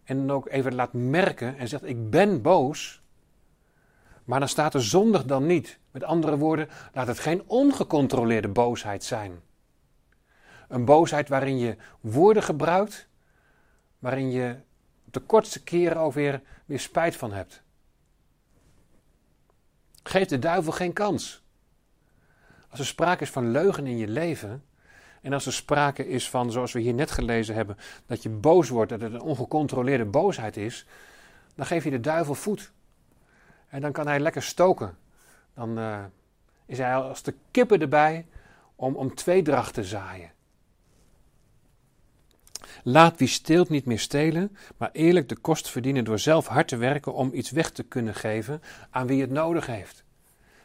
En 0.05 0.17
dan 0.17 0.37
ook 0.37 0.49
even 0.49 0.75
laat 0.75 0.93
merken 0.93 1.59
en 1.59 1.69
zegt: 1.69 1.85
Ik 1.85 2.11
ben 2.11 2.43
boos. 2.43 3.03
Maar 4.25 4.39
dan 4.39 4.49
staat 4.49 4.75
er 4.75 4.83
zondig 4.83 5.25
dan 5.25 5.47
niet. 5.47 5.79
Met 5.91 6.05
andere 6.05 6.39
woorden, 6.39 6.69
laat 6.93 7.07
het 7.07 7.19
geen 7.19 7.43
ongecontroleerde 7.47 8.49
boosheid 8.49 9.05
zijn. 9.05 9.41
Een 10.69 10.85
boosheid 10.85 11.29
waarin 11.29 11.59
je 11.59 11.77
woorden 12.01 12.43
gebruikt, 12.43 13.09
waarin 13.99 14.31
je 14.31 14.57
de 15.15 15.21
kortste 15.21 15.63
keren 15.63 15.97
ook 15.97 16.13
weer, 16.13 16.43
spijt 16.69 17.17
van 17.17 17.33
hebt. 17.33 17.63
Geef 20.03 20.27
de 20.27 20.39
duivel 20.39 20.73
geen 20.73 20.93
kans. 20.93 21.43
Als 22.69 22.81
er 22.81 22.87
sprake 22.87 23.23
is 23.23 23.31
van 23.31 23.51
leugen 23.51 23.87
in 23.87 23.97
je 23.97 24.09
leven, 24.09 24.65
En 25.21 25.33
als 25.33 25.47
er 25.47 25.53
sprake 25.53 26.09
is 26.09 26.31
van, 26.31 26.53
zoals 26.53 26.73
we 26.73 26.81
hier 26.81 26.95
net 26.95 27.11
gelezen 27.11 27.55
hebben, 27.55 27.77
dat 28.07 28.23
je 28.23 28.29
boos 28.29 28.69
wordt, 28.69 28.91
dat 28.91 29.01
het 29.01 29.13
een 29.13 29.21
ongecontroleerde 29.21 30.05
boosheid 30.05 30.57
is, 30.57 30.87
dan 31.55 31.67
geef 31.67 31.85
je 31.85 31.91
de 31.91 32.01
duivel 32.01 32.35
voet. 32.35 32.73
En 33.69 33.81
dan 33.81 33.93
kan 33.93 34.07
hij 34.07 34.21
lekker 34.21 34.43
stoken. 34.43 34.97
Dan 35.55 35.79
uh, 35.79 36.05
is 36.67 36.79
hij 36.79 36.97
als 36.97 37.23
de 37.23 37.35
kippen 37.51 37.81
erbij 37.81 38.27
om, 38.77 38.97
om 38.97 39.15
tweedracht 39.15 39.75
te 39.75 39.85
zaaien. 39.85 40.34
Laat 42.87 43.19
wie 43.19 43.29
steelt 43.29 43.69
niet 43.69 43.85
meer 43.85 43.99
stelen, 43.99 44.57
maar 44.77 44.91
eerlijk 44.93 45.29
de 45.29 45.37
kost 45.37 45.71
verdienen 45.71 46.05
door 46.05 46.19
zelf 46.19 46.47
hard 46.47 46.69
te 46.69 46.77
werken 46.77 47.15
om 47.15 47.31
iets 47.33 47.51
weg 47.51 47.71
te 47.71 47.83
kunnen 47.83 48.15
geven 48.15 48.63
aan 48.91 49.07
wie 49.07 49.21
het 49.21 49.31
nodig 49.31 49.67
heeft. 49.67 50.05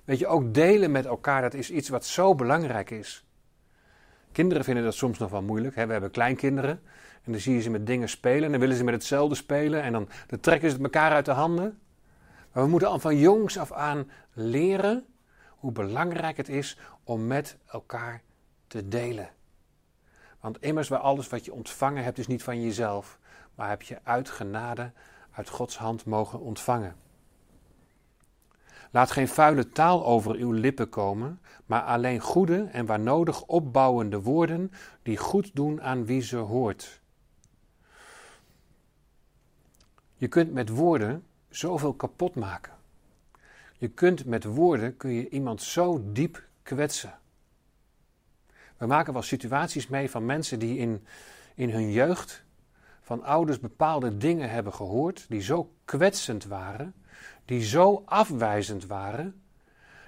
Weet 0.05 0.19
je, 0.19 0.27
ook 0.27 0.53
delen 0.53 0.91
met 0.91 1.05
elkaar, 1.05 1.41
dat 1.41 1.53
is 1.53 1.71
iets 1.71 1.89
wat 1.89 2.05
zo 2.05 2.35
belangrijk 2.35 2.89
is. 2.89 3.25
Kinderen 4.31 4.63
vinden 4.63 4.83
dat 4.83 4.93
soms 4.93 5.17
nog 5.17 5.31
wel 5.31 5.41
moeilijk. 5.41 5.75
Hè? 5.75 5.85
We 5.85 5.91
hebben 5.91 6.11
kleinkinderen 6.11 6.81
en 7.23 7.31
dan 7.31 7.41
zie 7.41 7.53
je 7.53 7.61
ze 7.61 7.69
met 7.69 7.87
dingen 7.87 8.09
spelen 8.09 8.43
en 8.43 8.51
dan 8.51 8.59
willen 8.59 8.75
ze 8.75 8.83
met 8.83 8.93
hetzelfde 8.93 9.35
spelen 9.35 9.81
en 9.81 9.91
dan, 9.91 10.09
dan 10.27 10.39
trekken 10.39 10.69
ze 10.69 10.75
het 10.75 10.83
elkaar 10.83 11.11
uit 11.11 11.25
de 11.25 11.31
handen. 11.31 11.79
Maar 12.51 12.63
we 12.63 12.69
moeten 12.69 12.89
al 12.89 12.99
van 12.99 13.17
jongs 13.17 13.57
af 13.57 13.71
aan 13.71 14.11
leren 14.33 15.05
hoe 15.49 15.71
belangrijk 15.71 16.37
het 16.37 16.49
is 16.49 16.77
om 17.03 17.27
met 17.27 17.57
elkaar 17.67 18.21
te 18.67 18.87
delen. 18.87 19.29
Want 20.39 20.61
immers 20.61 20.87
waar 20.87 20.99
alles 20.99 21.27
wat 21.27 21.45
je 21.45 21.53
ontvangen 21.53 22.03
hebt 22.03 22.17
is 22.17 22.27
niet 22.27 22.43
van 22.43 22.61
jezelf, 22.61 23.19
maar 23.55 23.69
heb 23.69 23.81
je 23.81 23.99
uit 24.03 24.29
genade, 24.29 24.91
uit 25.31 25.49
Gods 25.49 25.77
hand 25.77 26.05
mogen 26.05 26.39
ontvangen. 26.39 26.95
Laat 28.91 29.11
geen 29.11 29.27
vuile 29.27 29.69
taal 29.69 30.05
over 30.05 30.35
uw 30.35 30.51
lippen 30.51 30.89
komen, 30.89 31.41
maar 31.65 31.81
alleen 31.81 32.19
goede 32.19 32.63
en 32.63 32.85
waar 32.85 32.99
nodig 32.99 33.41
opbouwende 33.41 34.21
woorden 34.21 34.71
die 35.03 35.17
goed 35.17 35.55
doen 35.55 35.81
aan 35.81 36.05
wie 36.05 36.21
ze 36.21 36.37
hoort. 36.37 37.01
Je 40.15 40.27
kunt 40.27 40.53
met 40.53 40.69
woorden 40.69 41.23
zoveel 41.49 41.93
kapot 41.93 42.35
maken. 42.35 42.73
Je 43.77 43.87
kunt 43.87 44.25
met 44.25 44.43
woorden 44.43 44.97
kun 44.97 45.11
je 45.11 45.29
iemand 45.29 45.61
zo 45.61 46.01
diep 46.11 46.43
kwetsen. 46.63 47.18
We 48.79 48.85
maken 48.85 49.13
wel 49.13 49.21
situaties 49.21 49.87
mee 49.87 50.09
van 50.09 50.25
mensen 50.25 50.59
die 50.59 50.77
in, 50.77 51.05
in 51.55 51.69
hun 51.69 51.91
jeugd 51.91 52.43
van 53.01 53.23
ouders 53.23 53.59
bepaalde 53.59 54.17
dingen 54.17 54.49
hebben 54.49 54.73
gehoord, 54.73 55.25
die 55.29 55.41
zo 55.41 55.73
kwetsend 55.85 56.45
waren, 56.45 56.93
die 57.45 57.63
zo 57.63 58.03
afwijzend 58.05 58.85
waren, 58.85 59.41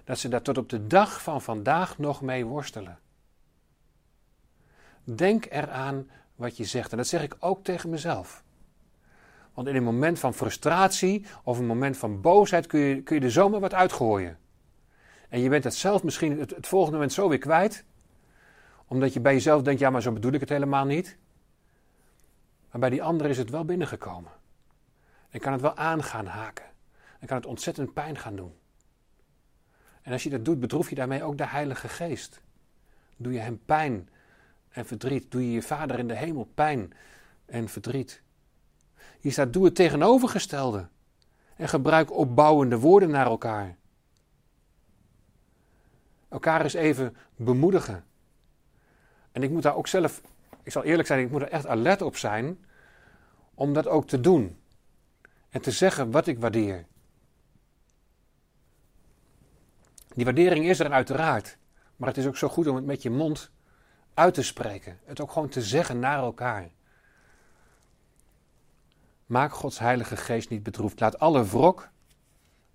dat 0.04 0.20
ze 0.20 0.28
daar 0.28 0.42
tot 0.42 0.58
op 0.58 0.70
de 0.70 0.88
dag 0.88 1.24
van 1.24 1.42
vandaag 1.42 1.98
nog 1.98 2.22
mee 2.22 2.46
worstelen. 2.46 3.00
Denk 5.04 5.46
eraan 5.50 6.10
wat 6.36 6.58
je 6.58 6.66
zegt. 6.66 6.92
En 6.92 6.98
dat 6.98 7.08
zeg 7.08 7.24
ik 7.24 7.36
ook 7.40 7.63
tegen 7.63 7.90
mezelf. 7.90 8.44
Want 9.54 9.68
in 9.68 9.75
een 9.75 9.84
moment 9.84 10.20
van 10.20 10.34
frustratie 10.34 11.25
of 11.44 11.58
een 11.58 11.66
moment 11.66 11.98
van 11.98 12.22
boosheid 12.22 12.68
kun 12.68 12.80
je, 12.80 13.01
kun 13.01 13.16
je 13.16 13.22
er 13.22 13.32
zomaar 13.32 13.60
wat 13.60 13.74
uitgooien. 13.74 14.38
En 15.30 15.40
je 15.40 15.50
bent 15.50 15.63
het 15.63 15.75
zelf 15.75 16.03
misschien 16.03 16.40
het 16.40 16.68
volgende 16.68 16.96
moment 16.96 17.14
zo 17.14 17.29
weer 17.29 17.38
kwijt. 17.38 17.86
Omdat 18.92 19.14
je 19.14 19.20
bij 19.20 19.34
jezelf 19.34 19.62
denkt, 19.62 19.80
ja 19.80 19.90
maar 19.90 20.01
zo 20.01 20.12
bedoel 20.12 20.32
ik 20.32 20.40
het 20.40 20.50
helemaal 20.50 20.86
niet. 20.86 21.18
Maar 22.72 22.80
bij 22.80 22.90
die 22.90 23.04
ander 23.04 23.30
is 23.30 23.38
het 23.38 23.50
wel 23.50 23.66
binnengekomen. 23.66 24.32
En 25.30 25.40
kan 25.40 25.51
het 25.51 25.62
wel 25.62 25.75
aan 25.75 26.04
gaan 26.04 26.25
haken. 26.25 26.66
En 27.20 27.27
kan 27.27 27.38
het 27.38 27.46
ontzettend 27.46 27.94
pijn 27.94 28.18
gaan 28.18 28.36
doen. 28.36 28.54
En 30.01 30.12
als 30.12 30.24
je 30.24 30.30
dat 30.30 30.46
doet, 30.46 30.60
bedroef 30.60 30.90
je 30.90 30.96
daarmee 30.96 31.24
ook 31.24 31.38
de 31.38 31.48
Heilige 31.48 31.88
Geest. 31.88 32.42
Doe 33.18 33.34
je 33.34 33.40
hem 33.40 33.62
pijn 33.66 34.10
en 34.70 34.86
verdriet. 34.86 35.32
Doe 35.32 35.46
je 35.46 35.51
je 35.51 35.62
Vader 35.62 36.00
in 36.00 36.08
de 36.08 36.16
hemel 36.16 36.50
pijn 36.54 36.94
en 37.46 37.70
verdriet. 37.70 38.22
Hier 39.20 39.32
staat: 39.32 39.54
doe 39.54 39.66
het 39.66 39.75
tegenovergestelde. 39.75 40.88
En 41.56 41.70
gebruik 41.70 42.12
opbouwende 42.12 42.80
woorden 42.80 43.10
naar 43.10 43.25
elkaar. 43.25 43.77
Elkaar 46.30 46.62
eens 46.62 46.74
even 46.74 47.16
bemoedigen. 47.36 48.10
En 49.31 49.44
ik 49.44 49.50
moet 49.50 49.63
daar 49.63 49.75
ook 49.75 49.87
zelf, 49.87 50.22
ik 50.63 50.72
zal 50.72 50.83
eerlijk 50.83 51.07
zijn, 51.07 51.20
ik 51.20 51.31
moet 51.31 51.41
er 51.41 51.50
echt 51.50 51.67
alert 51.67 52.01
op 52.01 52.17
zijn 52.17 52.65
om 53.53 53.74
dat 53.74 53.87
ook 53.87 54.07
te 54.07 54.20
doen. 54.20 54.59
En 55.50 55.61
te 55.61 55.72
zeggen 55.72 56.11
wat 56.11 56.27
ik 56.27 56.39
waardeer. 56.39 56.85
Die 60.13 60.25
waardering 60.25 60.65
is 60.65 60.79
er 60.79 60.91
uiteraard. 60.91 61.57
Maar 61.96 62.09
het 62.09 62.17
is 62.17 62.25
ook 62.25 62.37
zo 62.37 62.48
goed 62.48 62.67
om 62.67 62.75
het 62.75 62.85
met 62.85 63.01
je 63.01 63.09
mond 63.09 63.51
uit 64.13 64.33
te 64.33 64.44
spreken. 64.44 65.00
Het 65.05 65.22
ook 65.22 65.31
gewoon 65.31 65.50
te 65.50 65.61
zeggen 65.61 66.00
naar 66.00 66.17
elkaar. 66.17 66.70
Maak 69.25 69.53
Gods 69.53 69.79
Heilige 69.79 70.17
Geest 70.17 70.50
niet 70.50 70.63
bedroefd. 70.63 71.00
Laat 71.00 71.20
alle 71.20 71.46
wrok 71.46 71.89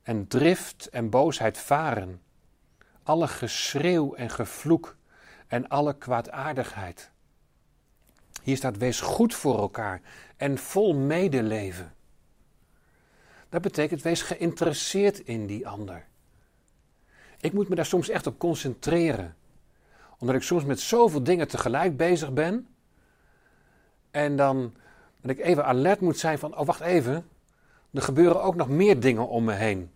en 0.03 0.27
drift 0.27 0.89
en 0.89 1.11
boosheid 1.11 1.59
varen. 1.59 2.23
Alle 3.03 3.29
geschreeuw 3.29 4.15
en 4.15 4.31
gevloek 4.31 4.97
en 5.47 5.69
alle 5.69 5.99
kwaadaardigheid. 5.99 7.11
Hier 8.43 8.57
staat: 8.57 8.77
wees 8.77 9.01
goed 9.01 9.35
voor 9.35 9.59
elkaar 9.59 10.01
en 10.37 10.59
vol 10.59 10.95
medeleven. 10.95 11.95
Dat 13.49 13.63
betekent 13.63 14.03
wees 14.03 14.23
geïnteresseerd 14.23 15.19
in 15.19 15.47
die 15.47 15.69
ander. 15.69 16.07
Ik 17.41 17.53
moet 17.53 17.69
me 17.69 17.75
daar 17.75 17.87
soms 17.87 18.09
echt 18.09 18.27
op 18.27 18.39
concentreren. 18.39 19.37
Omdat 20.19 20.37
ik 20.37 20.43
soms 20.43 20.65
met 20.65 20.81
zoveel 20.81 21.23
dingen 21.23 21.49
tegelijk 21.49 21.97
bezig 21.97 22.33
ben. 22.33 22.69
En 24.11 24.37
dan 24.37 24.75
dat 25.21 25.31
ik 25.31 25.45
even 25.45 25.65
alert 25.65 26.01
moet 26.01 26.19
zijn 26.19 26.39
van, 26.39 26.57
oh 26.57 26.67
wacht 26.67 26.81
even, 26.81 27.29
er 27.93 28.03
gebeuren 28.03 28.43
ook 28.43 28.55
nog 28.55 28.69
meer 28.69 29.01
dingen 29.01 29.29
om 29.29 29.45
me 29.45 29.53
heen. 29.53 29.91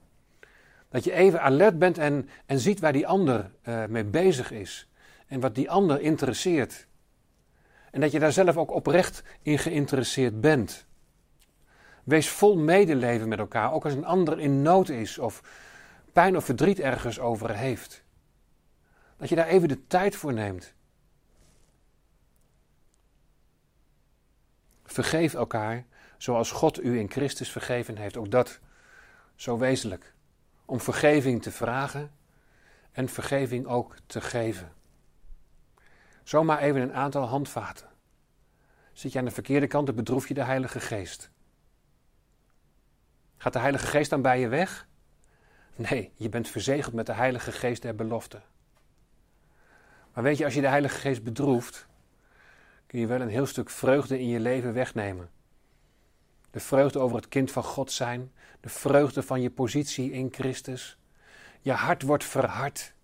Dat 0.89 1.05
je 1.05 1.13
even 1.13 1.43
alert 1.43 1.79
bent 1.79 1.99
en, 1.99 2.29
en 2.47 2.59
ziet 2.59 2.81
waar 2.81 2.93
die 2.93 3.07
ander 3.07 3.51
uh, 3.69 3.85
mee 3.85 4.05
bezig 4.05 4.51
is. 4.51 4.90
En 5.31 5.41
wat 5.41 5.55
die 5.55 5.71
ander 5.71 6.01
interesseert. 6.01 6.87
En 7.91 8.01
dat 8.01 8.13
je 8.13 8.19
daar 8.19 8.33
zelf 8.33 8.57
ook 8.57 8.71
oprecht 8.71 9.23
in 9.43 9.59
geïnteresseerd 9.59 10.41
bent. 10.41 10.87
Wees 12.05 12.29
vol 12.29 12.59
medeleven 12.59 13.29
met 13.29 13.39
elkaar, 13.39 13.73
ook 13.73 13.85
als 13.85 13.93
een 13.93 14.05
ander 14.05 14.41
in 14.41 14.63
nood 14.63 14.89
is 14.89 15.19
of 15.19 15.43
pijn 16.13 16.37
of 16.37 16.45
verdriet 16.45 16.79
ergens 16.79 17.21
over 17.21 17.57
heeft. 17.57 18.05
Dat 19.17 19.29
je 19.29 19.35
daar 19.35 19.47
even 19.47 19.69
de 19.69 19.87
tijd 19.87 20.17
voor 20.17 20.33
neemt. 20.33 20.75
Vergeef 24.85 25.35
elkaar 25.35 25.85
zoals 26.19 26.51
God 26.51 26.83
u 26.83 26.99
in 26.99 27.11
Christus 27.11 27.51
vergeven 27.51 27.97
heeft. 27.97 28.17
Ook 28.17 28.31
dat 28.31 28.61
zo 29.35 29.59
wezenlijk. 29.59 30.15
Om 30.65 30.81
vergeving 30.81 31.43
te 31.43 31.51
vragen 31.51 32.13
en 32.93 33.09
vergeving 33.09 33.67
ook 33.67 33.97
te 34.07 34.21
geven. 34.21 34.79
Zomaar 36.23 36.59
even 36.59 36.81
een 36.81 36.95
aantal 36.95 37.25
handvaten. 37.25 37.89
Zit 38.93 39.13
je 39.13 39.19
aan 39.19 39.25
de 39.25 39.31
verkeerde 39.31 39.67
kant, 39.67 39.87
dan 39.87 39.95
bedroef 39.95 40.29
je 40.29 40.35
de 40.35 40.45
Heilige 40.45 40.81
Geest. 40.81 41.31
Gaat 43.37 43.53
de 43.53 43.59
Heilige 43.59 43.87
Geest 43.87 44.11
dan 44.11 44.23
bij 44.23 44.41
je 44.41 44.49
weg? 44.49 44.89
Nee, 45.75 46.13
je 46.17 46.29
bent 46.29 46.49
verzegeld 46.49 46.95
met 46.95 47.07
de 47.07 47.13
Heilige 47.13 47.53
Geest 47.53 47.83
der 47.83 47.95
belofte. 47.95 48.41
Maar 50.13 50.23
weet 50.25 50.39
je, 50.39 50.45
als 50.45 50.55
je 50.55 50.61
de 50.61 50.69
Heilige 50.69 50.99
Geest 50.99 51.23
bedroeft, 51.23 51.87
kun 52.87 53.01
je 53.01 53.07
wel 53.07 53.21
een 53.21 53.29
heel 53.29 53.47
stuk 53.47 53.71
vreugde 53.71 54.19
in 54.19 54.29
je 54.29 54.41
leven 54.41 54.73
wegnemen. 54.73 55.31
De 56.51 56.61
vreugde 56.61 56.99
over 56.99 57.17
het 57.17 57.29
kind 57.29 57.51
van 57.51 57.65
God 57.65 57.93
zijn, 57.93 58.33
de 58.61 58.69
vreugde 58.69 59.23
van 59.23 59.41
je 59.41 59.51
positie 59.51 60.13
in 60.13 60.29
Christus. 60.33 60.99
Je 61.61 61.73
hart 61.73 62.03
wordt 62.03 62.25
verhard. 62.25 62.95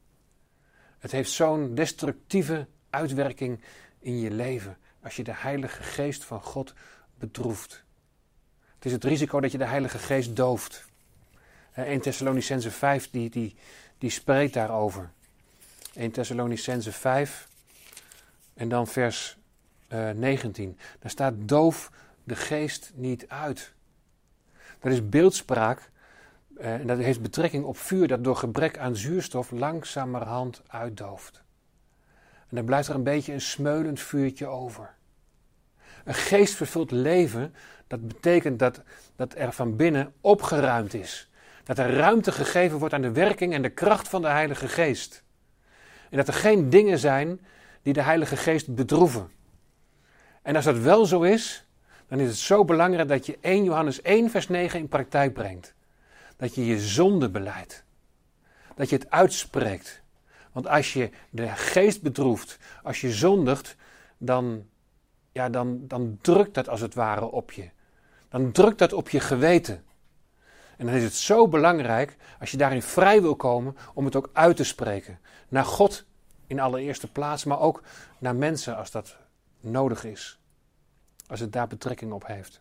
Het 0.99 1.13
heeft 1.13 1.31
zo'n 1.31 1.75
destructieve 1.75 2.67
uitwerking 2.97 3.61
in 3.99 4.21
je 4.21 4.31
leven 4.31 4.77
als 5.03 5.17
je 5.17 5.25
de 5.25 5.35
Heilige 5.35 5.83
Geest 5.83 6.25
van 6.25 6.43
God 6.43 6.75
bedroeft. 7.19 7.85
Het 8.75 8.85
is 8.85 8.93
het 8.93 9.05
risico 9.05 9.41
dat 9.41 9.53
je 9.53 9.59
de 9.59 9.65
Heilige 9.65 9.99
Geest 9.99 10.37
dooft. 10.37 10.85
1 11.75 12.01
Thessalonicense 12.01 12.71
5 12.71 13.11
die, 13.11 13.31
die, 13.31 13.57
die 13.99 14.11
spreekt 14.11 14.55
daarover. 14.55 15.11
1 15.95 16.11
Thessalonicense 16.11 16.93
5 16.93 17.49
en 18.55 18.69
dan 18.69 18.87
vers 18.87 19.39
uh, 19.89 20.11
eh, 20.11 20.17
19. 20.17 20.79
Daar 20.99 21.11
staat 21.11 21.35
doof 21.37 21.91
de 22.25 22.37
geest 22.37 22.93
niet 22.95 23.29
uit. 23.29 23.73
Dat 24.81 24.93
is 24.93 25.09
beeldspraak 25.09 25.91
uh, 26.59 26.75
en 26.75 26.87
dat 26.87 26.99
heeft 26.99 27.23
betrekking 27.23 27.65
op 27.65 27.79
vuur 27.79 28.09
dat 28.09 28.25
door 28.25 28.37
gebrek 28.37 28.79
aan 28.79 28.97
zuurstof 28.97 29.51
langzamerhand 29.51 30.63
uitdooft. 30.67 31.45
En 32.49 32.57
dan 32.57 32.65
blijft 32.65 32.89
er 32.89 32.95
een 32.95 33.03
beetje 33.03 33.33
een 33.33 33.41
smeulend 33.41 34.01
vuurtje 34.01 34.47
over. 34.47 34.95
Een 36.05 36.15
geestvervuld 36.15 36.91
leven, 36.91 37.55
dat 37.87 38.09
betekent 38.09 38.59
dat, 38.59 38.83
dat 39.17 39.35
er 39.37 39.53
van 39.53 39.77
binnen 39.77 40.13
opgeruimd 40.21 40.95
is. 40.95 41.31
Dat 41.65 41.79
er 41.79 41.95
ruimte 41.95 42.33
gegeven 42.33 42.79
wordt 42.79 42.95
aan 42.95 43.03
de 43.03 43.13
werking 43.13 43.55
en 43.55 43.63
de 43.63 43.71
kracht 43.71 44.09
van 44.09 44.23
de 44.23 44.29
Heilige 44.29 44.69
Geest. 44.69 45.23
En 46.11 46.17
dat 46.17 46.29
er 46.29 46.35
geen 46.35 46.71
dingen 46.71 46.99
zijn 46.99 47.41
die 47.83 47.93
de 47.93 48.03
Heilige 48.03 48.37
Geest 48.37 48.75
bedroeven. 48.75 49.31
En 50.43 50.57
als 50.57 50.65
dat 50.65 50.79
wel 50.79 51.07
zo 51.07 51.23
is, 51.23 51.67
dan 52.09 52.19
is 52.21 52.29
het 52.29 52.37
zo 52.37 52.65
belangrijk 52.65 53.09
dat 53.09 53.27
je 53.27 53.39
1 53.41 53.65
Johannes 53.65 54.03
1 54.03 54.31
vers 54.31 54.49
9 54.49 54.79
in 54.79 54.89
praktijk 54.89 55.33
brengt. 55.33 55.75
Dat 56.37 56.55
je 56.55 56.67
je 56.67 56.81
zonde 56.81 57.31
beleidt. 57.31 57.85
Dat 58.75 58.91
je 58.91 58.97
het 58.97 59.11
uitspreekt. 59.11 60.03
Want 60.57 60.69
als 60.69 60.92
je 60.92 61.11
de 61.31 61.49
geest 61.49 62.03
bedroeft, 62.03 62.59
als 62.83 63.01
je 63.01 63.12
zondigt, 63.12 63.77
dan, 64.19 64.66
ja, 65.33 65.49
dan, 65.49 65.87
dan 65.87 66.19
drukt 66.21 66.55
dat 66.55 66.69
als 66.69 66.81
het 66.81 66.95
ware 66.95 67.31
op 67.31 67.53
je. 67.53 67.71
Dan 68.29 68.53
drukt 68.53 68.79
dat 68.79 68.92
op 68.92 69.09
je 69.09 69.21
geweten. 69.21 69.85
En 70.77 70.87
dan 70.87 70.95
is 70.95 71.03
het 71.03 71.14
zo 71.14 71.49
belangrijk, 71.49 72.16
als 72.40 72.51
je 72.51 72.57
daarin 72.57 72.83
vrij 72.83 73.23
wil 73.23 73.37
komen, 73.37 73.77
om 73.95 74.05
het 74.05 74.16
ook 74.16 74.31
uit 74.33 74.57
te 74.57 74.64
spreken. 74.64 75.19
Naar 75.49 75.64
God 75.64 76.05
in 76.47 76.61
allereerste 76.61 77.12
plaats, 77.12 77.45
maar 77.45 77.61
ook 77.61 77.83
naar 78.19 78.37
mensen 78.37 78.77
als 78.77 78.90
dat 78.90 79.16
nodig 79.61 80.05
is. 80.05 80.38
Als 81.27 81.40
het 81.40 81.53
daar 81.53 81.66
betrekking 81.66 82.12
op 82.12 82.27
heeft. 82.27 82.61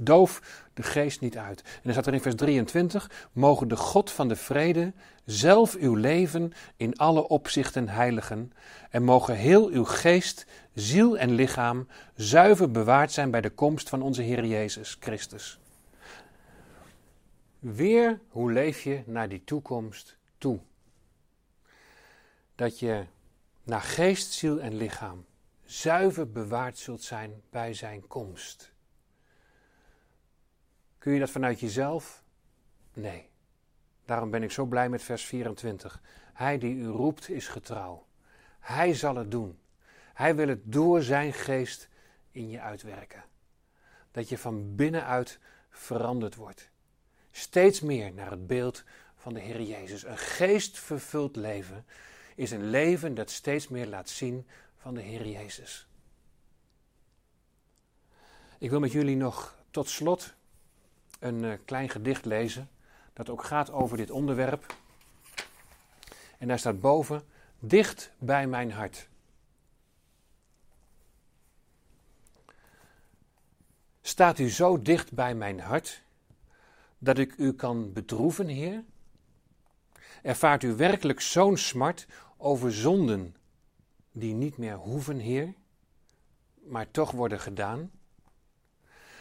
Doof 0.00 0.64
de 0.74 0.82
geest 0.82 1.20
niet 1.20 1.38
uit. 1.38 1.62
En 1.62 1.80
dan 1.82 1.92
staat 1.92 2.06
er 2.06 2.14
in 2.14 2.20
vers 2.20 2.34
23: 2.34 3.28
Mogen 3.32 3.68
de 3.68 3.76
God 3.76 4.10
van 4.10 4.28
de 4.28 4.36
vrede 4.36 4.92
zelf 5.24 5.74
uw 5.74 5.94
leven 5.94 6.52
in 6.76 6.96
alle 6.96 7.28
opzichten 7.28 7.88
heiligen. 7.88 8.52
En 8.90 9.02
mogen 9.02 9.34
heel 9.34 9.68
uw 9.68 9.84
geest, 9.84 10.46
ziel 10.74 11.18
en 11.18 11.30
lichaam 11.30 11.88
zuiver 12.14 12.70
bewaard 12.70 13.12
zijn 13.12 13.30
bij 13.30 13.40
de 13.40 13.50
komst 13.50 13.88
van 13.88 14.02
onze 14.02 14.22
Heer 14.22 14.44
Jezus 14.44 14.96
Christus. 15.00 15.58
Weer, 17.58 18.20
hoe 18.28 18.52
leef 18.52 18.82
je 18.82 19.02
naar 19.06 19.28
die 19.28 19.44
toekomst 19.44 20.16
toe? 20.38 20.58
Dat 22.54 22.78
je 22.78 23.04
naar 23.64 23.82
geest, 23.82 24.32
ziel 24.32 24.60
en 24.60 24.76
lichaam 24.76 25.24
zuiver 25.68 26.30
bewaard 26.30 26.78
zult 26.78 27.02
zijn 27.02 27.42
bij 27.50 27.74
zijn 27.74 28.06
komst. 28.06 28.72
Kun 30.98 31.12
je 31.12 31.18
dat 31.20 31.30
vanuit 31.30 31.60
jezelf? 31.60 32.22
Nee. 32.92 33.28
Daarom 34.04 34.30
ben 34.30 34.42
ik 34.42 34.50
zo 34.50 34.64
blij 34.64 34.88
met 34.88 35.02
vers 35.02 35.24
24. 35.24 36.00
Hij 36.32 36.58
die 36.58 36.74
u 36.74 36.86
roept 36.86 37.28
is 37.28 37.48
getrouw. 37.48 38.06
Hij 38.58 38.94
zal 38.94 39.16
het 39.16 39.30
doen. 39.30 39.58
Hij 40.14 40.36
wil 40.36 40.48
het 40.48 40.60
door 40.64 41.02
zijn 41.02 41.32
geest 41.32 41.88
in 42.30 42.48
je 42.48 42.60
uitwerken. 42.60 43.24
Dat 44.10 44.28
je 44.28 44.38
van 44.38 44.74
binnenuit 44.74 45.38
veranderd 45.70 46.34
wordt. 46.34 46.70
Steeds 47.30 47.80
meer 47.80 48.12
naar 48.12 48.30
het 48.30 48.46
beeld 48.46 48.84
van 49.16 49.34
de 49.34 49.40
Heer 49.40 49.62
Jezus. 49.62 50.04
Een 50.04 50.18
geestvervuld 50.18 51.36
leven 51.36 51.84
is 52.34 52.50
een 52.50 52.70
leven 52.70 53.14
dat 53.14 53.30
steeds 53.30 53.68
meer 53.68 53.86
laat 53.86 54.08
zien 54.08 54.46
van 54.76 54.94
de 54.94 55.00
Heer 55.00 55.26
Jezus. 55.26 55.88
Ik 58.58 58.70
wil 58.70 58.80
met 58.80 58.92
jullie 58.92 59.16
nog 59.16 59.58
tot 59.70 59.88
slot 59.88 60.34
een 61.18 61.42
uh, 61.42 61.52
klein 61.64 61.88
gedicht 61.88 62.24
lezen 62.24 62.68
dat 63.12 63.28
ook 63.28 63.44
gaat 63.44 63.70
over 63.70 63.96
dit 63.96 64.10
onderwerp. 64.10 64.74
En 66.38 66.48
daar 66.48 66.58
staat 66.58 66.80
boven: 66.80 67.22
Dicht 67.58 68.12
bij 68.18 68.46
mijn 68.46 68.72
hart. 68.72 69.08
Staat 74.00 74.38
u 74.38 74.50
zo 74.50 74.82
dicht 74.82 75.12
bij 75.12 75.34
mijn 75.34 75.60
hart 75.60 76.02
dat 76.98 77.18
ik 77.18 77.34
u 77.36 77.52
kan 77.52 77.92
bedroeven, 77.92 78.46
Heer? 78.46 78.84
Ervaart 80.22 80.62
u 80.62 80.74
werkelijk 80.74 81.20
zo'n 81.20 81.56
smart 81.56 82.06
over 82.36 82.72
zonden 82.72 83.36
die 84.12 84.34
niet 84.34 84.56
meer 84.56 84.74
hoeven, 84.74 85.18
Heer, 85.18 85.54
maar 86.54 86.90
toch 86.90 87.10
worden 87.10 87.40
gedaan? 87.40 87.90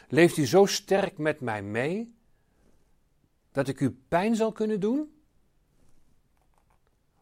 Leeft 0.07 0.37
u 0.37 0.45
zo 0.45 0.65
sterk 0.65 1.17
met 1.17 1.39
mij 1.39 1.63
mee 1.63 2.15
dat 3.51 3.67
ik 3.67 3.79
u 3.79 3.91
pijn 4.07 4.35
zal 4.35 4.51
kunnen 4.51 4.79
doen? 4.79 5.11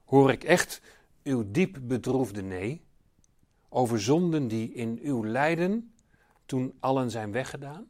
Hoor 0.06 0.32
ik 0.32 0.44
echt 0.44 0.82
uw 1.24 1.52
diep 1.52 1.78
bedroefde 1.82 2.42
nee 2.42 2.84
over 3.70 4.02
zonden 4.02 4.48
die 4.48 4.74
in 4.74 5.00
uw 5.04 5.26
lijden 5.26 5.94
toen 6.46 6.74
allen 6.80 7.12
zijn 7.12 7.32
weggedaan? 7.32 7.88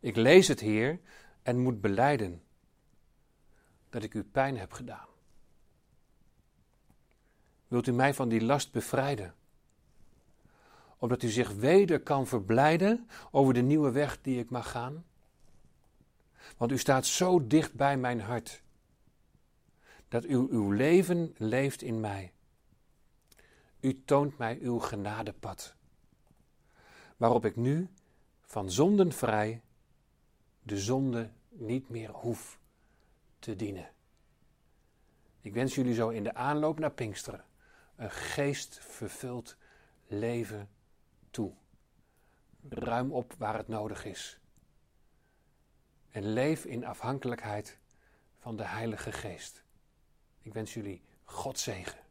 Ik 0.00 0.16
lees 0.16 0.48
het, 0.48 0.60
Heer, 0.60 1.00
en 1.42 1.58
moet 1.58 1.80
beleiden 1.80 2.42
dat 3.90 4.02
ik 4.02 4.14
u 4.14 4.24
pijn 4.24 4.58
heb 4.58 4.72
gedaan. 4.72 5.06
Wilt 7.68 7.86
u 7.86 7.92
mij 7.92 8.14
van 8.14 8.28
die 8.28 8.44
last 8.44 8.72
bevrijden? 8.72 9.34
Opdat 10.98 11.22
u 11.22 11.28
zich 11.28 11.52
weder 11.52 12.00
kan 12.00 12.26
verblijden 12.26 13.08
over 13.30 13.54
de 13.54 13.60
nieuwe 13.60 13.90
weg 13.90 14.20
die 14.20 14.38
ik 14.38 14.50
mag 14.50 14.70
gaan? 14.70 15.04
Want 16.56 16.72
u 16.72 16.78
staat 16.78 17.06
zo 17.06 17.46
dicht 17.46 17.74
bij 17.74 17.96
mijn 17.96 18.20
hart, 18.20 18.62
dat 20.08 20.24
u 20.24 20.34
uw 20.34 20.70
leven 20.70 21.34
leeft 21.36 21.82
in 21.82 22.00
mij. 22.00 22.32
U 23.80 24.04
toont 24.04 24.38
mij 24.38 24.58
uw 24.60 24.78
genadepad, 24.78 25.74
waarop 27.16 27.44
ik 27.44 27.56
nu 27.56 27.88
van 28.40 28.70
zonden 28.70 29.12
vrij 29.12 29.62
de 30.62 30.78
zonde 30.78 31.30
niet 31.48 31.88
meer 31.88 32.10
hoef 32.10 32.58
te 33.38 33.56
dienen. 33.56 33.90
Ik 35.40 35.54
wens 35.54 35.74
jullie 35.74 35.94
zo 35.94 36.08
in 36.08 36.22
de 36.22 36.34
aanloop 36.34 36.78
naar 36.78 36.90
Pinksteren 36.90 37.44
een 37.96 38.10
geestvervuld 38.10 39.56
leven 40.06 40.68
Ruim 42.68 43.12
op 43.12 43.34
waar 43.38 43.56
het 43.56 43.68
nodig 43.68 44.04
is. 44.04 44.40
En 46.10 46.32
leef 46.32 46.64
in 46.64 46.84
afhankelijkheid 46.84 47.78
van 48.38 48.56
de 48.56 48.64
Heilige 48.64 49.12
Geest. 49.12 49.64
Ik 50.42 50.52
wens 50.52 50.74
jullie 50.74 51.02
God 51.24 51.58
zegen. 51.58 52.06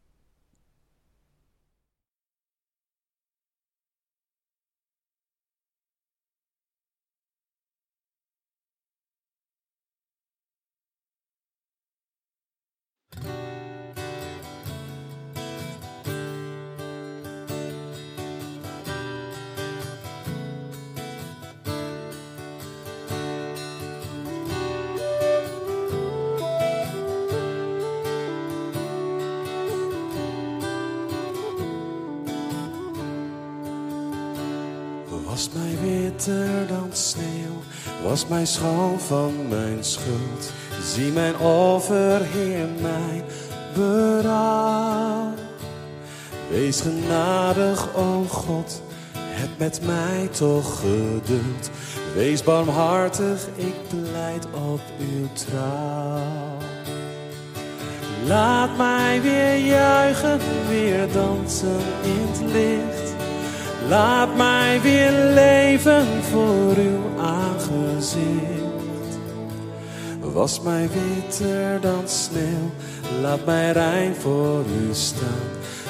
Was 35.37 35.49
mij 35.53 35.77
witter 35.81 36.67
dan 36.67 36.89
sneeuw, 36.91 37.61
was 38.03 38.27
mij 38.27 38.45
schoon 38.45 38.99
van 38.99 39.47
mijn 39.49 39.83
schuld. 39.83 40.51
Zie 40.83 41.11
mijn 41.11 41.37
offer, 41.37 42.21
Heer, 42.21 42.67
mijn 42.81 43.23
berouw. 43.73 45.33
Wees 46.49 46.81
genadig, 46.81 47.95
o 47.95 48.23
God, 48.29 48.81
heb 49.17 49.49
met 49.57 49.81
mij 49.85 50.27
toch 50.31 50.79
geduld. 50.79 51.69
Wees 52.15 52.43
barmhartig, 52.43 53.47
ik 53.55 53.75
pleit 53.87 54.45
op 54.45 54.81
uw 54.99 55.27
trouw. 55.33 56.57
Laat 58.25 58.77
mij 58.77 59.21
weer 59.21 59.57
juichen, 59.57 60.39
weer 60.67 61.11
dansen 61.11 61.79
in 62.03 62.27
het 62.27 62.51
licht. 62.51 62.96
Laat 63.89 64.35
mij 64.35 64.81
weer 64.81 65.11
leven 65.11 66.05
voor 66.31 66.75
uw 66.75 67.19
aangezicht. 67.19 68.65
Was 70.19 70.61
mij 70.61 70.89
witter 70.89 71.81
dan 71.81 72.07
sneeuw, 72.07 72.71
laat 73.21 73.45
mij 73.45 73.71
rein 73.71 74.15
voor 74.15 74.63
u 74.81 74.93
staan. 74.93 75.47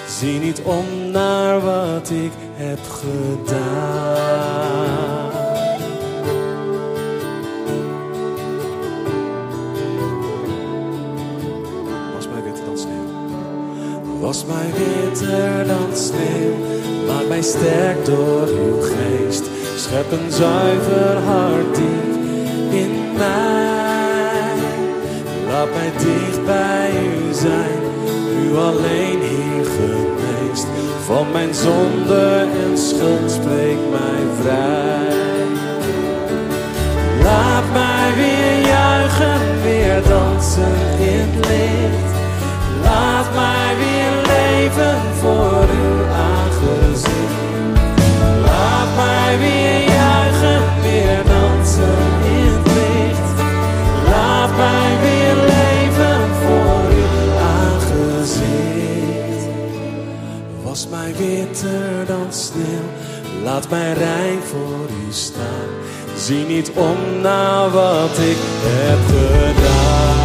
Zie 0.08 0.40
niet 0.40 0.62
om 0.62 1.12
naar 1.12 1.62
wat 1.62 2.10
ik 2.10 2.32
heb 2.54 2.80
gedaan. 2.90 3.66
Was 12.16 12.28
mij 12.28 12.44
witter 12.44 12.66
dan 12.66 12.78
sneeuw, 12.78 14.20
was 14.20 14.46
mij 14.46 14.72
witter 14.74 15.68
dan 15.68 15.96
sneeuw 15.96 16.67
Maak 17.08 17.28
mij 17.28 17.42
sterk 17.42 18.06
door 18.06 18.48
uw 18.48 18.82
geest. 18.82 19.44
Schep 19.78 20.12
een 20.12 20.32
zuiver 20.32 21.18
hart 21.26 21.78
in 22.70 23.14
mij. 23.18 24.56
Laat 25.50 25.70
mij 25.70 25.92
dicht 25.98 26.46
bij 26.46 26.92
u 26.92 27.34
zijn. 27.34 27.80
U 28.44 28.56
alleen, 28.56 29.20
Heer, 29.22 29.66
geneest 29.66 30.68
van 31.06 31.32
mijn 31.32 31.54
zonde 31.54 32.48
en 32.64 32.78
schuld, 32.78 33.32
spreek 33.32 33.78
mij 33.92 34.24
vrij. 34.42 35.46
Laat 37.24 37.64
mij 37.74 38.14
weer 38.16 38.68
juichen, 38.68 39.62
weer 39.64 40.02
dansen 40.10 40.76
in 41.00 41.30
het 41.30 41.46
licht. 41.46 42.16
Laat 42.84 43.34
mij 43.36 43.76
weer 43.78 43.97
laat 63.48 63.70
mij 63.70 63.94
rein 63.94 64.40
voor 64.42 64.88
u 65.08 65.12
staan. 65.12 65.70
Zie 66.18 66.46
niet 66.46 66.72
om 66.72 67.22
naar 67.22 67.70
wat 67.70 68.18
ik 68.18 68.38
heb 68.62 69.00
gedaan. 69.08 70.17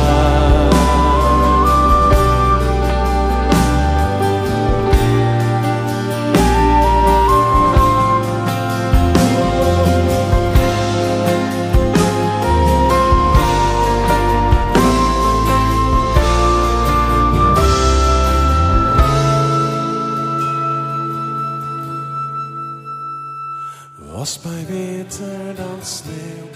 Was 24.13 24.39
mij 24.43 24.67
witter 24.69 25.55
dan 25.57 25.79
sneeuw, 25.83 26.49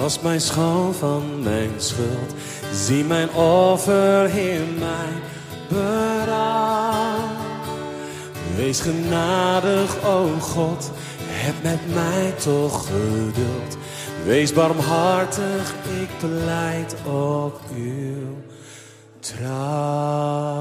was 0.00 0.20
mij 0.20 0.38
schoon 0.38 0.94
van 0.94 1.42
mijn 1.42 1.70
schuld. 1.76 2.34
Zie 2.72 3.04
mijn 3.04 3.30
offer 3.30 4.38
in 4.38 4.78
mijn 4.78 5.22
berouw. 5.68 7.18
Wees 8.56 8.80
genadig, 8.80 10.04
o 10.04 10.28
God, 10.40 10.90
heb 11.22 11.54
met 11.62 11.94
mij 11.94 12.32
toch 12.32 12.86
geduld. 12.86 13.76
Wees 14.24 14.52
barmhartig, 14.52 15.74
ik 16.00 16.08
pleit 16.18 16.94
op 17.04 17.60
uw 17.74 18.36
trouw. 19.20 20.60